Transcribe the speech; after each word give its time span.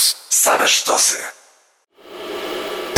Съюз. 0.00 0.16
Саме 0.30 0.66
що 0.66 0.98
се. 0.98 1.32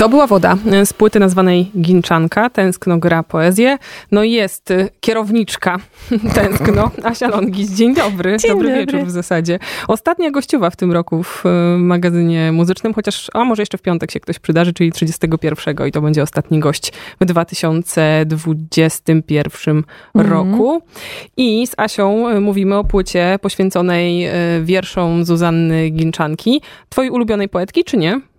To 0.02 0.08
była 0.08 0.26
woda 0.26 0.56
z 0.84 0.92
płyty 0.92 1.20
nazwanej 1.20 1.70
Ginczanka. 1.80 2.50
Tęskno 2.50 2.98
gra 2.98 3.22
poezję. 3.22 3.78
No 4.12 4.22
i 4.22 4.32
jest 4.32 4.70
y, 4.70 4.88
kierowniczka 5.00 5.78
Tęskno, 6.34 6.90
Asia 7.02 7.28
Longis. 7.28 7.72
Dzień 7.72 7.94
dobry. 7.94 8.36
Dzień 8.36 8.50
dobry, 8.50 8.68
dobry, 8.68 8.86
wieczór 8.86 9.06
w 9.06 9.10
zasadzie. 9.10 9.58
Ostatnia 9.88 10.30
gościowa 10.30 10.70
w 10.70 10.76
tym 10.76 10.92
roku 10.92 11.22
w 11.22 11.46
y, 11.46 11.48
magazynie 11.78 12.52
muzycznym, 12.52 12.94
chociaż, 12.94 13.30
a 13.34 13.44
może 13.44 13.62
jeszcze 13.62 13.78
w 13.78 13.82
piątek 13.82 14.10
się 14.10 14.20
ktoś 14.20 14.38
przydarzy, 14.38 14.72
czyli 14.72 14.92
31 14.92 15.76
i 15.88 15.92
to 15.92 16.00
będzie 16.00 16.22
ostatni 16.22 16.58
gość 16.58 16.92
w 17.20 17.24
2021 17.24 19.82
Mhm. 20.14 20.34
roku. 20.34 20.82
I 21.36 21.66
z 21.66 21.74
Asią 21.76 22.40
mówimy 22.40 22.76
o 22.76 22.84
płycie 22.84 23.38
poświęconej 23.42 24.28
wierszom 24.62 25.24
Zuzanny 25.24 25.90
Ginczanki. 25.90 26.62
Twojej 26.88 27.10
ulubionej 27.10 27.48
poetki, 27.48 27.84
czy 27.84 27.96
nie? 27.96 28.31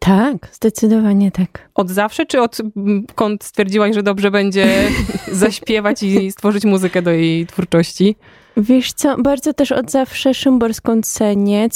Tak, 0.00 0.48
zdecydowanie 0.52 1.30
tak. 1.30 1.68
Od 1.74 1.90
zawsze, 1.90 2.26
czy 2.26 2.40
odkąd 2.40 3.44
stwierdziłaś, 3.44 3.94
że 3.94 4.02
dobrze 4.02 4.30
będzie 4.30 4.66
zaśpiewać 5.32 6.02
i 6.02 6.32
stworzyć 6.32 6.64
muzykę 6.64 7.02
do 7.02 7.10
jej 7.10 7.46
twórczości? 7.46 8.16
Wiesz 8.56 8.92
co, 8.92 9.16
bardzo 9.18 9.54
też 9.54 9.72
od 9.72 9.90
zawsze 9.90 10.34
Szymborską 10.34 11.02
cenię, 11.02 11.68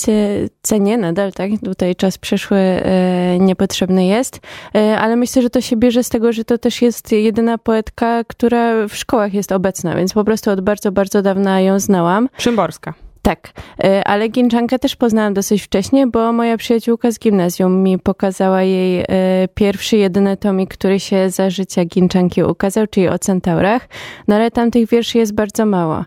cenię 0.63 0.97
nadal, 0.99 1.33
tak? 1.33 1.51
Tutaj 1.65 1.97
czas 1.97 2.19
przeszły 2.19 2.59
e, 2.59 3.39
niepotrzebny 3.39 4.07
jest, 4.07 4.41
e, 4.75 4.99
ale 4.99 5.17
myślę, 5.17 5.43
że 5.43 5.51
to 5.51 5.61
się 5.61 5.77
bierze 5.77 6.05
z 6.05 6.09
tego, 6.09 6.33
że 6.33 6.45
to 6.45 6.59
też 6.59 6.83
jest 6.83 7.13
jedyna 7.13 7.59
poetka, 7.59 8.25
która 8.25 8.89
w 8.89 8.97
szkołach 8.97 9.35
jest 9.35 9.53
obecna, 9.53 9.97
więc 9.97 10.13
po 10.13 10.25
prostu 10.25 10.51
od 10.51 10.61
bardzo, 10.61 10.93
bardzo 10.93 11.23
dawna 11.23 11.61
ją 11.61 11.81
znałam. 11.81 12.29
Szymborska. 12.39 12.95
Tak, 13.25 13.53
e, 13.85 14.05
ale 14.05 14.29
Ginczankę 14.29 14.79
też 14.79 14.97
poznałam 14.97 15.35
dosyć 15.35 15.63
wcześnie, 15.63 16.07
bo 16.07 16.33
moja 16.33 16.57
przyjaciółka 16.57 17.11
z 17.11 17.19
gimnazjum 17.19 17.83
mi 17.83 17.99
pokazała 17.99 18.63
jej 18.63 19.01
e, 19.01 19.05
pierwszy, 19.55 19.97
jedyny 19.97 20.37
tomik, 20.37 20.71
który 20.71 21.01
się 21.01 21.31
za 21.31 21.51
życia 21.51 21.85
Ginczanki 21.85 22.43
ukazał, 22.43 22.87
czyli 22.87 23.09
o 23.09 23.19
centaurach. 23.19 23.89
No 24.29 24.35
ale 24.35 24.51
tam 24.51 24.71
tych 24.71 24.89
wierszy 24.89 25.19
jest 25.19 25.35
bardzo 25.35 25.67
mało. 25.67 26.05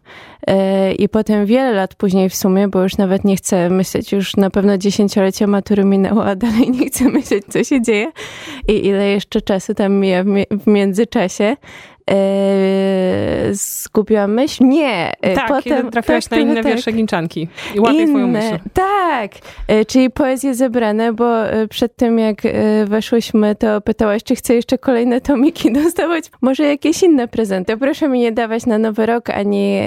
E, 0.48 0.94
I 0.94 1.10
potem 1.10 1.46
wiele 1.46 1.72
lat 1.72 1.96
później 1.96 2.30
w 2.30 2.36
sumie, 2.36 2.68
bo 2.68 2.84
już 2.84 2.98
nawet 2.98 3.24
nie 3.24 3.36
chcę 3.36 3.70
myśleć, 3.70 4.12
już 4.12 4.36
na 4.36 4.50
pewno 4.50 4.78
dziesięciolecie 4.78 5.48
matury 5.48 5.84
minęło, 5.84 6.26
a 6.26 6.36
dalej 6.36 6.72
nie 6.72 6.88
chcę 6.88 7.06
myśleć, 7.10 7.46
co 7.50 7.64
się 7.64 7.82
dzieje 7.82 8.12
i 8.68 8.86
ile 8.86 9.08
jeszcze 9.08 9.42
czasu 9.42 9.74
tam 9.74 9.94
mija 9.94 10.24
w 10.52 10.68
międzyczasie. 10.68 11.56
Eee, 12.08 13.54
zgubiłam 13.54 14.34
myśl? 14.34 14.64
Nie. 14.64 15.12
E, 15.22 15.36
tak, 15.36 15.48
potem 15.48 15.92
trafiłaś 15.92 16.24
tak, 16.24 16.32
na 16.32 16.38
inne 16.38 16.56
tak. 16.56 16.66
wiersze 16.66 16.92
Ginczanki 16.92 17.48
i 17.76 17.80
łapię 17.80 17.98
inne, 17.98 18.08
twoją 18.08 18.28
myśl. 18.28 18.60
Tak, 18.74 19.32
e, 19.68 19.86
czyli 19.86 20.10
poezje 20.10 20.56
zebrane, 20.56 21.14
bo 21.14 21.48
e, 21.48 21.68
przed 21.68 21.96
tym 21.96 22.20
jak 22.20 22.42
weszłyśmy, 22.86 23.56
to 23.56 23.82
pytałaś, 23.82 24.24
czy 24.24 24.36
chcę 24.36 24.56
jeszcze 24.56 24.78
kolejne 24.78 25.22
tomiki 25.22 25.72
dostawać, 25.84 26.26
może 26.42 26.64
jakieś 26.64 27.04
inne 27.04 27.28
prezenty. 27.28 27.78
Proszę 27.78 28.10
mi 28.10 28.20
nie 28.20 28.32
dawać 28.32 28.66
na 28.66 28.78
nowy 28.78 29.06
rok, 29.06 29.30
ani 29.30 29.80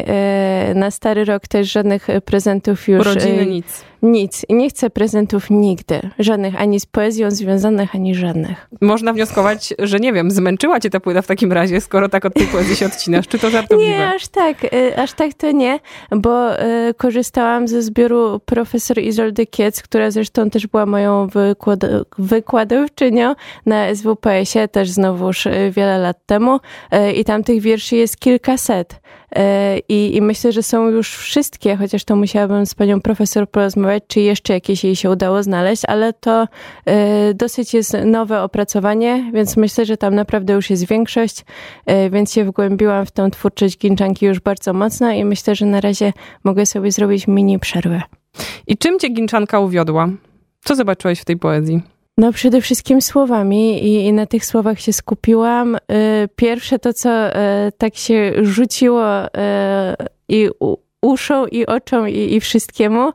na 0.74 0.90
stary 0.90 1.24
rok 1.24 1.48
też 1.48 1.72
żadnych 1.72 2.06
prezentów 2.24 2.88
już. 2.88 3.00
Urodziny 3.00 3.46
nic. 3.46 3.89
Nic. 4.02 4.46
I 4.48 4.54
nie 4.54 4.68
chcę 4.68 4.90
prezentów 4.90 5.50
nigdy. 5.50 6.00
Żadnych, 6.18 6.60
ani 6.60 6.80
z 6.80 6.86
poezją 6.86 7.30
związanych, 7.30 7.94
ani 7.94 8.14
żadnych. 8.14 8.68
Można 8.80 9.12
wnioskować, 9.12 9.74
że 9.78 10.00
nie 10.00 10.12
wiem, 10.12 10.30
zmęczyła 10.30 10.80
cię 10.80 10.90
ta 10.90 11.00
płyta 11.00 11.22
w 11.22 11.26
takim 11.26 11.52
razie, 11.52 11.80
skoro 11.80 12.08
tak 12.08 12.24
od 12.24 12.34
tej 12.34 12.46
poezji 12.46 12.76
się 12.76 12.86
odcinasz. 12.86 13.28
Czy 13.28 13.38
to 13.38 13.50
żartobliwe? 13.50 13.90
Nie, 13.90 14.08
aż 14.08 14.28
tak. 14.28 14.64
Y, 14.64 14.98
aż 14.98 15.12
tak 15.12 15.34
to 15.34 15.50
nie, 15.50 15.78
bo 16.10 16.62
y, 16.62 16.94
korzystałam 16.94 17.68
ze 17.68 17.82
zbioru 17.82 18.40
profesor 18.44 18.98
Izoldy 18.98 19.46
Kiec, 19.46 19.82
która 19.82 20.10
zresztą 20.10 20.50
też 20.50 20.66
była 20.66 20.86
moją 20.86 21.26
wykład 21.26 21.80
wykładowczynią 22.18 23.34
na 23.66 23.94
SWPS-ie, 23.94 24.68
też 24.68 24.90
znowuż 24.90 25.46
y, 25.46 25.72
wiele 25.76 25.98
lat 25.98 26.26
temu. 26.26 26.60
I 27.14 27.24
tam 27.24 27.44
tych 27.44 27.60
wierszy 27.60 27.96
jest 27.96 28.20
kilkaset. 28.20 29.00
I, 29.88 30.16
I 30.16 30.22
myślę, 30.22 30.52
że 30.52 30.62
są 30.62 30.88
już 30.88 31.16
wszystkie, 31.16 31.76
chociaż 31.76 32.04
to 32.04 32.16
musiałabym 32.16 32.66
z 32.66 32.74
panią 32.74 33.00
profesor 33.00 33.50
porozmawiać, 33.50 34.02
czy 34.06 34.20
jeszcze 34.20 34.52
jakieś 34.52 34.84
jej 34.84 34.96
się 34.96 35.10
udało 35.10 35.42
znaleźć, 35.42 35.82
ale 35.88 36.12
to 36.12 36.48
dosyć 37.34 37.74
jest 37.74 37.96
nowe 38.04 38.42
opracowanie, 38.42 39.30
więc 39.34 39.56
myślę, 39.56 39.86
że 39.86 39.96
tam 39.96 40.14
naprawdę 40.14 40.52
już 40.52 40.70
jest 40.70 40.86
większość, 40.86 41.44
więc 42.10 42.32
się 42.32 42.44
wgłębiłam 42.44 43.06
w 43.06 43.10
tą 43.10 43.30
twórczość 43.30 43.78
Ginczanki 43.78 44.26
już 44.26 44.40
bardzo 44.40 44.72
mocno 44.72 45.12
i 45.12 45.24
myślę, 45.24 45.54
że 45.54 45.66
na 45.66 45.80
razie 45.80 46.12
mogę 46.44 46.66
sobie 46.66 46.92
zrobić 46.92 47.26
mini 47.26 47.58
przerwę. 47.58 48.02
I 48.66 48.78
czym 48.78 48.98
cię 48.98 49.08
Ginczanka 49.08 49.60
uwiodła? 49.60 50.08
Co 50.64 50.76
zobaczyłeś 50.76 51.20
w 51.20 51.24
tej 51.24 51.36
poezji? 51.36 51.82
No 52.18 52.32
przede 52.32 52.60
wszystkim 52.60 53.02
słowami 53.02 53.84
i, 53.84 54.06
i, 54.06 54.12
na 54.12 54.26
tych 54.26 54.44
słowach 54.44 54.80
się 54.80 54.92
skupiłam. 54.92 55.74
Y, 55.76 55.78
pierwsze 56.36 56.78
to, 56.78 56.92
co 56.92 57.28
y, 57.28 57.32
tak 57.78 57.96
się 57.96 58.32
rzuciło 58.42 59.26
y, 59.26 59.28
i 60.28 60.48
uszą 61.02 61.46
i 61.46 61.66
oczom 61.66 62.08
i, 62.08 62.34
i 62.34 62.40
wszystkiemu, 62.40 63.12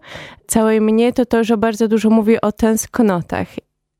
całej 0.47 0.81
mnie, 0.81 1.13
to 1.13 1.25
to, 1.25 1.43
że 1.43 1.57
bardzo 1.57 1.87
dużo 1.87 2.09
mówi 2.09 2.41
o 2.41 2.51
tęsknotach. 2.51 3.47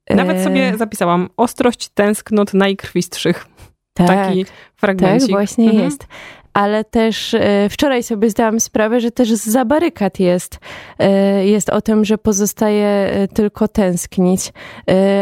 Nawet 0.10 0.44
sobie 0.44 0.78
zapisałam 0.78 1.30
ostrość 1.38 1.90
tęsknot 1.90 2.54
najkrwistszych. 2.54 3.48
Tak, 3.94 4.08
Taki 4.08 4.46
fragmencik. 4.76 5.30
Tak, 5.30 5.38
właśnie 5.38 5.66
mhm. 5.66 5.84
jest 5.84 6.08
ale 6.56 6.84
też 6.84 7.34
e, 7.34 7.70
wczoraj 7.70 8.04
sobie 8.04 8.30
zdałam 8.30 8.60
sprawę, 8.60 9.00
że 9.00 9.12
też 9.12 9.30
za 9.30 9.66
barykad 9.66 10.20
jest, 10.20 10.60
e, 11.00 11.48
jest 11.48 11.70
o 11.70 11.82
tym, 11.82 12.06
że 12.06 12.18
pozostaje 12.18 12.88
e, 12.88 13.28
tylko 13.28 13.68
tęsknić. 13.68 14.54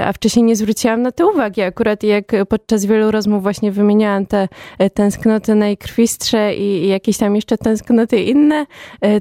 A 0.06 0.14
wcześniej 0.14 0.44
nie 0.44 0.56
zwróciłam 0.56 1.02
na 1.02 1.12
to 1.12 1.32
uwagi. 1.32 1.62
Akurat 1.62 2.04
jak 2.04 2.32
podczas 2.50 2.86
wielu 2.86 3.12
rozmów 3.12 3.44
właśnie 3.44 3.72
wymieniałam 3.72 4.26
te 4.26 4.48
tęsknoty 4.94 5.56
najkrwistsze 5.56 6.56
i 6.56 6.88
jakieś 6.88 7.18
tam 7.18 7.36
jeszcze 7.36 7.58
tęsknoty 7.58 8.24
inne, 8.24 8.66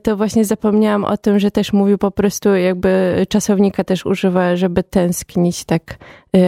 to 0.02 0.16
właśnie 0.16 0.44
zapomniałam 0.44 1.04
o 1.04 1.16
tym, 1.16 1.38
że 1.38 1.50
też 1.50 1.72
mówił 1.72 1.98
po 1.98 2.10
prostu 2.10 2.56
jakby 2.56 3.14
czasownika 3.28 3.84
też 3.84 4.06
używa, 4.06 4.56
żeby 4.56 4.82
tęsknić 4.82 5.64
tak 5.64 5.98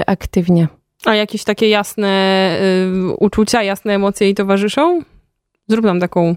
aktywnie. 0.07 0.69
A 1.05 1.15
jakieś 1.15 1.45
takie 1.45 1.69
jasne 1.69 2.09
y, 3.11 3.17
uczucia, 3.17 3.63
jasne 3.63 3.95
emocje 3.95 4.27
jej 4.27 4.35
towarzyszą? 4.35 5.03
Zrób 5.69 5.85
nam 5.85 6.01
taką 6.01 6.37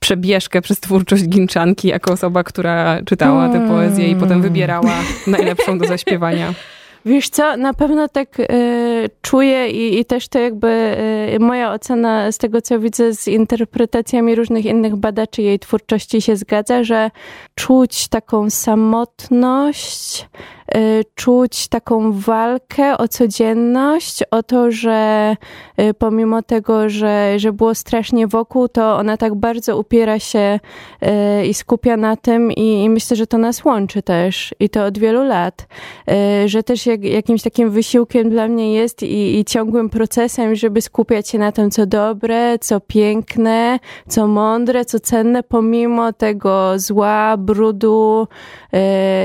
przebieżkę 0.00 0.62
przez 0.62 0.80
twórczość 0.80 1.28
Ginczanki 1.28 1.88
jako 1.88 2.12
osoba, 2.12 2.44
która 2.44 3.02
czytała 3.02 3.48
tę 3.48 3.68
poezję 3.68 4.08
i 4.10 4.16
potem 4.16 4.42
wybierała 4.42 4.94
najlepszą 5.26 5.78
do 5.78 5.86
zaśpiewania. 5.86 6.54
Wiesz 7.06 7.28
co, 7.28 7.56
na 7.56 7.74
pewno 7.74 8.08
tak 8.08 8.40
y, 8.40 8.46
czuję 9.22 9.70
i, 9.70 10.00
i, 10.00 10.04
też 10.04 10.28
to 10.28 10.38
jakby 10.38 10.96
y, 11.34 11.40
moja 11.40 11.72
ocena 11.72 12.32
z 12.32 12.38
tego, 12.38 12.62
co 12.62 12.80
widzę 12.80 13.14
z 13.14 13.28
interpretacjami 13.28 14.34
różnych 14.34 14.64
innych 14.64 14.96
badaczy 14.96 15.42
jej 15.42 15.58
twórczości 15.58 16.22
się 16.22 16.36
zgadza, 16.36 16.84
że 16.84 17.10
czuć 17.54 18.08
taką 18.08 18.50
samotność, 18.50 20.28
czuć 21.14 21.68
taką 21.68 22.12
walkę 22.12 22.98
o 22.98 23.08
codzienność, 23.08 24.22
o 24.30 24.42
to, 24.42 24.70
że 24.70 25.36
y, 25.80 25.94
pomimo 25.94 26.42
tego, 26.42 26.88
że, 26.88 27.38
że 27.38 27.52
było 27.52 27.74
strasznie 27.74 28.26
wokół, 28.26 28.68
to 28.68 28.96
ona 28.96 29.16
tak 29.16 29.34
bardzo 29.34 29.78
upiera 29.78 30.18
się 30.18 30.60
y, 31.02 31.46
i 31.46 31.54
skupia 31.54 31.96
na 31.96 32.16
tym 32.16 32.52
i, 32.52 32.84
i 32.84 32.90
myślę, 32.90 33.16
że 33.16 33.26
to 33.26 33.38
nas 33.38 33.64
łączy 33.64 34.02
też 34.02 34.54
i 34.60 34.68
to 34.68 34.84
od 34.84 34.98
wielu 34.98 35.24
lat, 35.24 35.66
że 36.46 36.62
też 36.62 36.86
jak, 36.86 37.04
jakimś 37.04 37.42
takim 37.42 37.70
wysiłkiem 37.70 38.30
dla 38.30 38.48
mnie 38.48 38.74
jest 38.74 39.02
i, 39.02 39.38
i 39.38 39.44
ciągłym 39.44 39.90
procesem, 39.90 40.54
żeby 40.54 40.80
skupiać 40.80 41.28
się 41.28 41.38
na 41.38 41.52
tym, 41.52 41.70
co 41.70 41.86
dobre, 41.86 42.58
co 42.58 42.80
piękne, 42.80 43.78
co 44.08 44.26
mądre, 44.26 44.84
co 44.84 45.00
cenne, 45.00 45.42
pomimo 45.42 46.12
tego 46.12 46.78
zła, 46.78 47.36
brudu, 47.36 48.28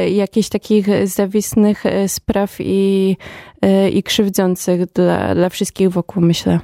jakichś 0.07 0.49
takich 0.49 1.07
zawiedzeń 1.07 1.30
nienawistnych 1.31 1.85
e, 1.85 2.09
spraw 2.09 2.55
i, 2.59 3.17
e, 3.61 3.89
i 3.89 4.03
krzywdzących 4.03 4.85
dla, 4.85 5.35
dla 5.35 5.49
wszystkich 5.49 5.89
wokół, 5.89 6.23
myślę. 6.23 6.59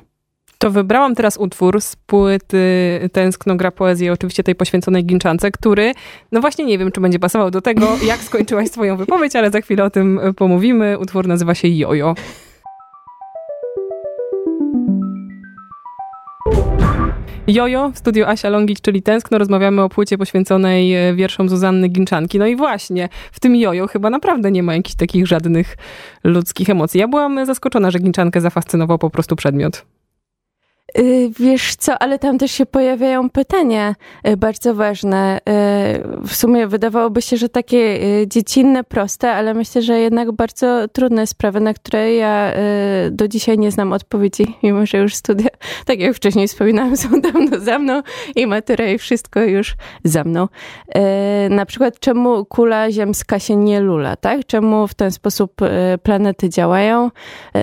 To 0.58 0.72
wybrałam 0.72 1.16
teraz 1.16 1.38
utwór 1.38 1.82
z 1.82 1.96
płyty 1.96 3.00
Tęskno 3.12 3.56
gra 3.56 3.72
poezji, 3.72 4.10
oczywiście 4.10 4.44
tej 4.44 4.56
poświęconej 4.56 5.06
Ginczance, 5.06 5.52
który, 5.52 5.92
no 6.32 6.42
właśnie 6.42 6.66
nie 6.66 6.78
wiem, 6.78 6.92
czy 6.92 7.02
będzie 7.02 7.20
pasował 7.20 7.52
do 7.52 7.62
tego, 7.62 7.98
jak 8.06 8.20
skończyłaś 8.20 8.68
swoją 8.70 8.98
wypowiedź, 8.98 9.36
ale 9.36 9.52
za 9.52 9.62
chwilę 9.62 9.84
o 9.84 9.90
tym 9.90 10.20
pomówimy. 10.36 11.00
Utwór 11.00 11.28
nazywa 11.28 11.56
się 11.56 11.68
Jojo. 11.68 12.16
Jojo 17.48 17.92
w 17.92 17.98
studiu 17.98 18.26
Asia 18.26 18.50
Longić, 18.50 18.82
czyli 18.82 19.02
Tęskno. 19.02 19.38
Rozmawiamy 19.38 19.82
o 19.82 19.90
płycie 19.90 20.18
poświęconej 20.18 20.96
e, 20.96 21.16
wierszom 21.16 21.50
Zuzanny 21.50 21.88
Ginczanki. 21.88 22.40
No 22.40 22.48
i 22.48 22.56
właśnie, 22.56 23.10
w 23.32 23.40
tym 23.40 23.56
Jojo 23.56 23.88
chyba 23.88 24.10
naprawdę 24.10 24.52
nie 24.52 24.64
ma 24.64 24.76
jakichś 24.76 24.96
takich 24.96 25.28
żadnych 25.28 25.78
ludzkich 26.24 26.70
emocji. 26.70 27.00
Ja 27.00 27.08
byłam 27.08 27.46
zaskoczona, 27.46 27.92
że 27.92 28.00
Ginczankę 28.00 28.42
zafascynował 28.42 28.98
po 28.98 29.10
prostu 29.10 29.36
przedmiot. 29.36 29.86
Y, 31.00 31.32
wiesz 31.40 31.76
co, 31.76 32.02
ale 32.02 32.20
tam 32.20 32.38
też 32.38 32.52
się 32.52 32.66
pojawiają 32.66 33.30
pytania 33.30 33.96
y, 34.28 34.38
bardzo 34.38 34.76
ważne. 34.76 35.38
Y, 35.38 36.28
w 36.28 36.36
sumie 36.36 36.68
wydawałoby 36.68 37.22
się, 37.22 37.38
że 37.38 37.50
takie 37.50 38.00
dziecinne, 38.28 38.84
proste, 38.84 39.32
ale 39.32 39.54
myślę, 39.54 39.82
że 39.82 40.00
jednak 40.00 40.32
bardzo 40.32 40.88
trudne 40.88 41.28
sprawy, 41.28 41.60
na 41.60 41.74
które 41.74 42.16
ja 42.16 42.54
do 43.12 43.28
dzisiaj 43.28 43.58
nie 43.58 43.72
znam 43.72 43.94
odpowiedzi, 43.94 44.56
mimo 44.64 44.86
że 44.86 44.98
już 44.98 45.16
studia, 45.16 45.50
tak 45.86 46.00
jak 46.00 46.16
wcześniej 46.16 46.48
wspominałam, 46.48 46.98
są 46.98 47.22
dawno 47.22 47.60
za 47.60 47.80
mną 47.80 48.02
i 48.36 48.48
matura 48.48 48.86
i 48.86 48.98
wszystko 48.98 49.44
już 49.44 49.76
za 50.04 50.24
mną. 50.24 50.48
Na 51.50 51.66
przykład, 51.66 52.00
czemu 52.00 52.46
kula 52.46 52.92
ziemska 52.92 53.40
się 53.40 53.56
nie 53.56 53.80
lula, 53.80 54.16
tak? 54.16 54.46
Czemu 54.46 54.88
w 54.88 54.94
ten 54.94 55.12
sposób 55.12 55.52
planety 56.04 56.50
działają? 56.50 57.12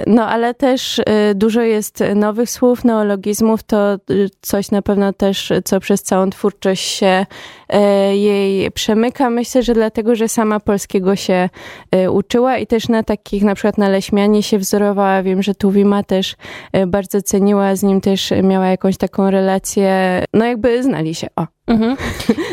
No 0.06 0.28
ale 0.28 0.54
też 0.54 1.00
dużo 1.34 1.60
jest 1.60 2.04
nowych 2.14 2.50
słów, 2.50 2.84
neologii, 2.84 3.13
neologizmów 3.14 3.62
to 3.62 3.94
y, 4.10 4.30
coś 4.40 4.70
na 4.70 4.82
pewno 4.82 5.12
też, 5.12 5.52
co 5.64 5.80
przez 5.80 6.02
całą 6.02 6.30
twórczość 6.30 6.84
się 6.84 7.26
e, 7.68 8.16
jej 8.16 8.70
przemyka. 8.70 9.30
Myślę, 9.30 9.62
że 9.62 9.74
dlatego, 9.74 10.14
że 10.14 10.28
sama 10.28 10.60
polskiego 10.60 11.16
się 11.16 11.48
e, 11.90 12.10
uczyła 12.10 12.58
i 12.58 12.66
też 12.66 12.88
na 12.88 13.02
takich, 13.02 13.42
na 13.42 13.54
przykład 13.54 13.78
na 13.78 13.88
Leśmianie 13.88 14.42
się 14.42 14.58
wzorowała. 14.58 15.22
Wiem, 15.22 15.42
że 15.42 15.54
Tuwima 15.54 16.02
też 16.02 16.36
e, 16.72 16.86
bardzo 16.86 17.22
ceniła, 17.22 17.76
z 17.76 17.82
nim 17.82 18.00
też 18.00 18.32
miała 18.42 18.66
jakąś 18.66 18.96
taką 18.96 19.30
relację, 19.30 20.22
no 20.32 20.44
jakby 20.44 20.82
znali 20.82 21.14
się, 21.14 21.26
o. 21.36 21.46
Mhm. 21.66 21.96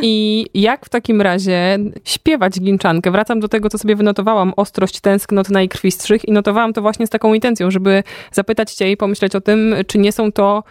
I 0.02 0.46
jak 0.54 0.86
w 0.86 0.90
takim 0.90 1.22
razie 1.22 1.80
śpiewać 2.04 2.60
ginczankę? 2.60 3.12
Wracam 3.12 3.40
do 3.40 3.48
tego, 3.48 3.70
co 3.70 3.78
sobie 3.78 3.96
wynotowałam, 3.96 4.54
ostrość 4.58 5.00
tęsknot 5.00 5.50
najkrwistszych 5.50 6.28
i 6.28 6.32
notowałam 6.32 6.74
to 6.74 6.82
właśnie 6.82 7.08
z 7.08 7.10
taką 7.10 7.34
intencją, 7.34 7.72
żeby 7.72 8.04
zapytać 8.32 8.74
cię 8.74 8.92
i 8.92 8.98
pomyśleć 8.98 9.36
o 9.36 9.42
tym, 9.42 9.76
czy 9.88 9.98
nie 9.98 10.12
są 10.12 10.32
to 10.32 10.64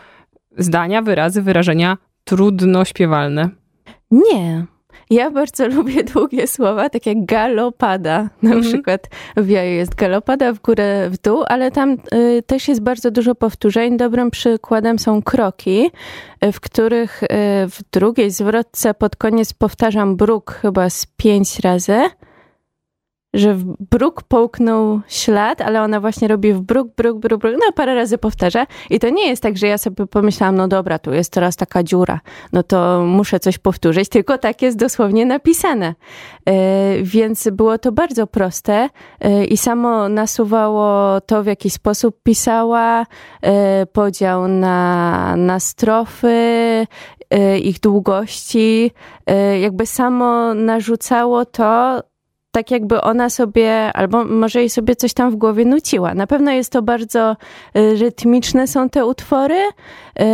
zdania, 0.59 1.03
wyrazy, 1.03 1.43
wyrażenia 1.43 1.99
trudno 2.25 2.85
śpiewalne. 2.85 3.49
Nie. 4.11 4.67
Ja 5.11 5.31
bardzo 5.31 5.69
lubię 5.77 6.05
długie 6.05 6.47
słowa, 6.47 6.91
tak 6.91 7.07
jak 7.07 7.25
galopada. 7.25 8.29
Na 8.43 8.51
mm 8.51 8.63
-hmm. 8.63 8.69
przykład 8.69 9.09
w 9.37 9.49
jaju 9.49 9.75
jest 9.75 9.95
galopada 9.95 10.53
w 10.53 10.61
górę, 10.61 11.11
w 11.11 11.19
dół, 11.19 11.45
ale 11.49 11.71
tam 11.71 11.97
y, 12.15 12.43
też 12.47 12.69
jest 12.69 12.83
bardzo 12.83 13.11
dużo 13.11 13.35
powtórzeń. 13.35 13.97
Dobrym 13.97 14.31
przykładem 14.31 14.99
są 14.99 15.23
kroki, 15.23 15.91
w 16.53 16.61
których 16.61 17.23
y, 17.23 17.27
w 17.69 17.81
drugiej 17.93 18.31
zwrotce 18.31 18.95
pod 18.95 19.17
koniec 19.17 19.53
powtarzam 19.53 20.17
bruk 20.17 20.51
chyba 20.63 20.91
z 20.91 21.07
pięć 21.17 21.61
razy 21.61 22.01
że 23.35 23.55
w 23.55 23.65
bruk 23.65 24.23
połknął 24.23 25.01
ślad, 25.09 25.61
ale 25.61 25.83
ona 25.83 26.01
właśnie 26.01 26.29
robi 26.29 26.53
w 26.53 26.61
bruk, 26.61 26.89
bruk, 26.97 27.19
bruk, 27.19 27.41
bruk, 27.41 27.55
no 27.61 27.73
parę 27.73 27.95
razy 27.95 28.19
powtarza. 28.19 28.67
I 28.91 28.99
to 28.99 29.09
nie 29.09 29.29
jest 29.29 29.43
tak, 29.43 29.59
że 29.59 29.67
ja 29.67 29.79
sobie 29.79 30.07
pomyślałam, 30.07 30.57
no 30.57 30.69
dobra, 30.69 30.99
tu 30.99 31.13
jest 31.13 31.33
teraz 31.33 31.57
taka 31.57 31.83
dziura, 31.83 32.21
no 32.53 32.63
to 32.63 33.03
muszę 33.07 33.41
coś 33.41 33.59
powtórzyć, 33.59 34.09
tylko 34.09 34.39
tak 34.39 34.63
jest 34.63 34.79
dosłownie 34.79 35.27
napisane. 35.27 35.95
E, 36.47 37.03
więc 37.03 37.49
było 37.53 37.79
to 37.79 37.93
bardzo 37.93 38.27
proste 38.27 38.89
e, 39.21 39.45
i 39.45 39.57
samo 39.57 40.09
nasuwało 40.09 41.21
to, 41.21 41.43
w 41.43 41.47
jaki 41.47 41.71
sposób 41.71 42.23
pisała, 42.23 43.07
e, 43.43 43.87
podział 43.87 44.49
na, 44.49 45.37
na 45.37 45.61
strofy, 45.61 46.87
ich 47.63 47.81
długości, 47.81 48.91
jakby 49.61 49.87
samo 49.87 50.55
narzucało 50.55 51.45
to, 51.45 52.01
tak 52.51 52.71
jakby 52.71 53.01
ona 53.01 53.31
sobie, 53.31 53.93
albo 53.93 54.25
może 54.25 54.61
jej 54.61 54.71
sobie 54.71 54.97
coś 54.97 55.15
tam 55.15 55.31
w 55.31 55.37
głowie 55.37 55.65
nuciła. 55.65 56.15
Na 56.15 56.27
pewno 56.27 56.53
jest 56.53 56.73
to 56.73 56.83
bardzo 56.83 57.37
y, 57.77 57.97
rytmiczne 57.97 58.67
są 58.67 58.89
te 58.89 59.07
utwory 59.07 59.59
y, 59.59 60.25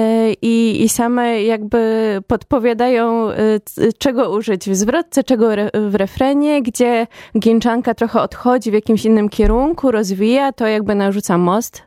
i, 0.43 0.83
i 0.85 0.89
same 0.89 1.43
jakby 1.43 2.23
podpowiadają, 2.27 3.31
y, 3.31 3.93
czego 3.99 4.31
użyć 4.31 4.71
w 4.71 4.77
zwrotce, 4.77 5.25
czego 5.25 5.49
w 5.75 5.95
refrenie, 5.95 6.63
gdzie 6.63 7.07
ginczanka 7.39 7.95
trochę 7.95 8.21
odchodzi 8.21 8.71
w 8.71 8.75
jakimś 8.75 9.05
innym 9.05 9.29
kierunku, 9.29 9.91
rozwija, 9.91 10.53
to 10.53 10.67
jakby 10.67 10.95
narzuca 10.95 11.39
most 11.39 11.86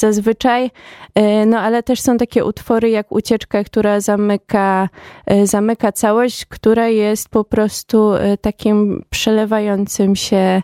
zazwyczaj. 0.00 0.70
E, 1.14 1.46
no 1.46 1.58
ale 1.58 1.82
też 1.82 2.00
są 2.00 2.16
takie 2.16 2.44
utwory 2.44 2.90
jak 2.90 3.12
Ucieczka, 3.12 3.64
która 3.64 4.00
zamyka, 4.00 4.88
e, 5.26 5.46
zamyka 5.46 5.92
całość, 5.92 6.46
która 6.46 6.88
jest 6.88 7.28
po 7.28 7.44
prostu 7.44 8.12
e, 8.14 8.36
takim 8.36 9.04
przelewającym 9.10 10.16
się 10.16 10.62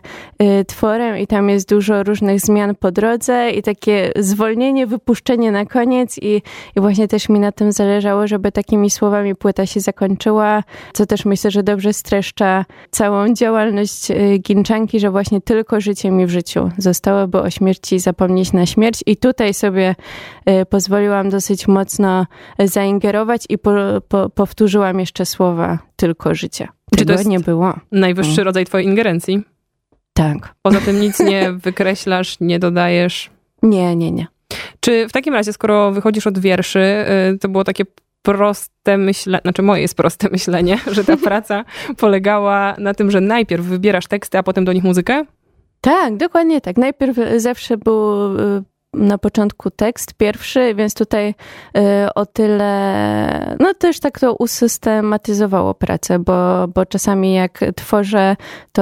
tworem 0.67 1.17
i 1.17 1.27
tam 1.27 1.49
jest 1.49 1.69
dużo 1.69 2.03
różnych 2.03 2.39
zmian 2.39 2.75
po 2.75 2.91
drodze 2.91 3.51
i 3.51 3.61
takie 3.63 4.11
zwolnienie, 4.15 4.87
wypuszczenie 4.87 5.51
na 5.51 5.65
koniec 5.65 6.17
i, 6.17 6.41
i 6.75 6.81
właśnie 6.81 7.07
też 7.07 7.29
mi 7.29 7.39
na 7.39 7.51
tym 7.51 7.71
zależało, 7.71 8.27
żeby 8.27 8.51
takimi 8.51 8.89
słowami 8.89 9.35
płyta 9.35 9.65
się 9.65 9.79
zakończyła, 9.79 10.63
co 10.93 11.05
też 11.05 11.25
myślę, 11.25 11.51
że 11.51 11.63
dobrze 11.63 11.93
streszcza 11.93 12.65
całą 12.91 13.33
działalność 13.33 14.07
Ginczanki, 14.39 14.99
że 14.99 15.11
właśnie 15.11 15.41
tylko 15.41 15.81
życie 15.81 16.11
mi 16.11 16.25
w 16.25 16.29
życiu 16.29 16.69
zostało, 16.77 17.27
bo 17.27 17.41
o 17.41 17.49
śmierci 17.49 17.99
zapomnieć 17.99 18.53
na 18.53 18.65
śmierć 18.65 19.03
i 19.05 19.17
tutaj 19.27 19.53
sobie 19.53 19.95
y, 20.49 20.65
pozwoliłam 20.65 21.29
dosyć 21.29 21.67
mocno 21.67 22.25
zaingerować 22.59 23.45
i 23.49 23.57
po, 23.57 23.71
po, 24.07 24.29
powtórzyłam 24.29 24.99
jeszcze 24.99 25.25
słowa 25.25 25.79
tylko 25.95 26.35
życie. 26.35 26.67
Czy 26.97 27.05
Tego 27.05 27.23
to 27.23 27.29
nie 27.29 27.39
było. 27.39 27.73
Najwyższy 27.91 28.31
mm. 28.31 28.45
rodzaj 28.45 28.65
twojej 28.65 28.87
ingerencji? 28.87 29.43
Tak. 30.13 30.55
Poza 30.61 30.81
tym 30.81 30.99
nic 30.99 31.19
nie 31.19 31.51
wykreślasz, 31.65 32.37
nie 32.39 32.59
dodajesz? 32.59 33.29
Nie, 33.63 33.95
nie, 33.95 34.11
nie. 34.11 34.27
Czy 34.79 35.07
w 35.07 35.11
takim 35.11 35.33
razie, 35.33 35.53
skoro 35.53 35.91
wychodzisz 35.91 36.27
od 36.27 36.39
wierszy, 36.39 37.05
y, 37.33 37.37
to 37.37 37.49
było 37.49 37.63
takie 37.63 37.83
proste 38.21 38.97
myślenie, 38.97 39.41
znaczy 39.41 39.61
moje 39.61 39.81
jest 39.81 39.97
proste 39.97 40.29
myślenie, 40.37 40.77
że 40.91 41.03
ta 41.03 41.17
praca 41.17 41.65
polegała 41.97 42.75
na 42.77 42.93
tym, 42.93 43.11
że 43.11 43.21
najpierw 43.21 43.65
wybierasz 43.65 44.07
teksty, 44.07 44.37
a 44.37 44.43
potem 44.43 44.65
do 44.65 44.73
nich 44.73 44.83
muzykę? 44.83 45.25
Tak, 45.81 46.17
dokładnie 46.17 46.61
tak. 46.61 46.77
Najpierw 46.77 47.17
zawsze 47.37 47.77
był 47.77 48.35
y, 48.39 48.63
na 48.93 49.17
początku 49.17 49.71
tekst 49.71 50.13
pierwszy, 50.13 50.75
więc 50.75 50.93
tutaj 50.93 51.35
y, 51.77 52.13
o 52.15 52.25
tyle, 52.25 53.55
no 53.59 53.73
też 53.73 53.99
tak 53.99 54.19
to 54.19 54.35
usystematyzowało 54.35 55.73
pracę, 55.73 56.19
bo, 56.19 56.67
bo 56.67 56.85
czasami 56.85 57.33
jak 57.33 57.59
tworzę, 57.75 58.35
to 58.71 58.81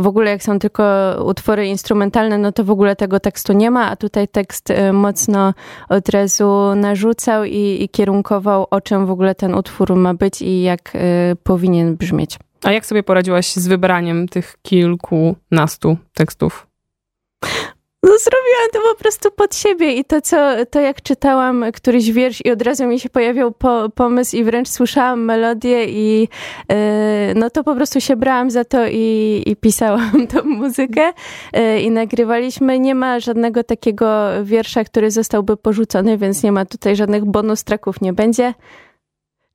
w 0.00 0.06
ogóle 0.06 0.30
jak 0.30 0.42
są 0.42 0.58
tylko 0.58 0.84
utwory 1.26 1.66
instrumentalne, 1.66 2.38
no 2.38 2.52
to 2.52 2.64
w 2.64 2.70
ogóle 2.70 2.96
tego 2.96 3.20
tekstu 3.20 3.52
nie 3.52 3.70
ma, 3.70 3.90
a 3.90 3.96
tutaj 3.96 4.28
tekst 4.28 4.70
y, 4.70 4.92
mocno 4.92 5.54
od 5.88 6.08
razu 6.08 6.74
narzucał 6.76 7.44
i, 7.44 7.82
i 7.82 7.88
kierunkował, 7.88 8.66
o 8.70 8.80
czym 8.80 9.06
w 9.06 9.10
ogóle 9.10 9.34
ten 9.34 9.54
utwór 9.54 9.96
ma 9.96 10.14
być 10.14 10.42
i 10.42 10.62
jak 10.62 10.92
y, 10.94 10.98
powinien 11.42 11.96
brzmieć. 11.96 12.38
A 12.62 12.72
jak 12.72 12.86
sobie 12.86 13.02
poradziłaś 13.02 13.52
z 13.52 13.66
wybraniem 13.66 14.28
tych 14.28 14.56
kilkunastu 14.62 15.96
tekstów? 16.14 16.73
No 18.04 18.10
zrobiłam 18.18 18.68
to 18.72 18.80
po 18.92 19.00
prostu 19.00 19.30
pod 19.30 19.54
siebie 19.54 19.92
i 19.92 20.04
to, 20.04 20.20
co, 20.20 20.36
to 20.70 20.80
jak 20.80 21.02
czytałam 21.02 21.64
któryś 21.74 22.12
wiersz 22.12 22.44
i 22.44 22.50
od 22.50 22.62
razu 22.62 22.86
mi 22.86 23.00
się 23.00 23.10
pojawiał 23.10 23.52
po, 23.52 23.90
pomysł 23.94 24.36
i 24.36 24.44
wręcz 24.44 24.68
słyszałam 24.68 25.24
melodię 25.24 25.84
i 25.84 26.20
yy, 26.68 26.76
no 27.34 27.50
to 27.50 27.64
po 27.64 27.74
prostu 27.74 28.00
się 28.00 28.16
brałam 28.16 28.50
za 28.50 28.64
to 28.64 28.86
i, 28.86 29.42
i 29.46 29.56
pisałam 29.56 30.26
tą 30.32 30.42
muzykę 30.44 31.12
yy, 31.52 31.80
i 31.80 31.90
nagrywaliśmy. 31.90 32.78
Nie 32.78 32.94
ma 32.94 33.20
żadnego 33.20 33.64
takiego 33.64 34.30
wiersza, 34.42 34.84
który 34.84 35.10
zostałby 35.10 35.56
porzucony, 35.56 36.18
więc 36.18 36.42
nie 36.42 36.52
ma 36.52 36.64
tutaj 36.64 36.96
żadnych 36.96 37.24
bonus 37.24 37.64
traków 37.64 38.00
nie 38.00 38.12
będzie. 38.12 38.54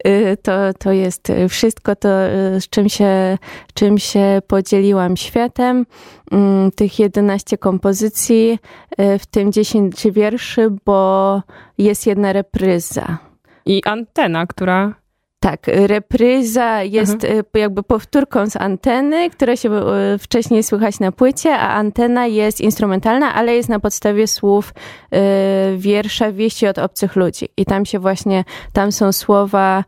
Y, 0.07 0.37
to, 0.37 0.73
to 0.79 0.91
jest 0.91 1.31
wszystko 1.49 1.95
to, 1.95 2.09
y, 2.27 2.61
z 2.61 2.69
czym 2.69 2.89
się, 2.89 3.37
czym 3.73 3.97
się 3.97 4.41
podzieliłam 4.47 5.17
światem. 5.17 5.85
Mm, 6.31 6.71
tych 6.71 6.99
11 6.99 7.57
kompozycji, 7.57 8.59
y, 8.99 9.19
w 9.19 9.25
tym 9.25 9.51
10 9.51 10.11
wierszy, 10.11 10.69
bo 10.85 11.41
jest 11.77 12.07
jedna 12.07 12.33
repryza. 12.33 13.17
I 13.65 13.83
antena, 13.85 14.47
która 14.47 14.95
tak, 15.39 15.67
repryza 15.67 16.83
jest 16.83 17.13
mhm. 17.13 17.43
E, 17.55 17.59
jakby 17.59 17.83
powtórką 17.83 18.49
z 18.49 18.55
anteny, 18.55 19.29
która 19.29 19.55
się 19.55 19.71
e, 19.71 20.17
wcześniej 20.17 20.63
słychać 20.63 20.99
na 20.99 21.11
płycie, 21.11 21.55
a 21.55 21.73
antena 21.73 22.27
jest 22.27 22.61
instrumentalna, 22.61 23.33
ale 23.33 23.55
jest 23.55 23.69
na 23.69 23.79
podstawie 23.79 24.27
słów 24.27 24.73
y, 24.73 25.77
wiersza 25.77 26.31
Wieści 26.31 26.67
od 26.67 26.77
obcych 26.77 27.15
ludzi. 27.15 27.47
I 27.57 27.65
tam 27.65 27.85
się 27.85 27.99
właśnie, 27.99 28.43
tam 28.73 28.91
są 28.91 29.11
słowa 29.11 29.83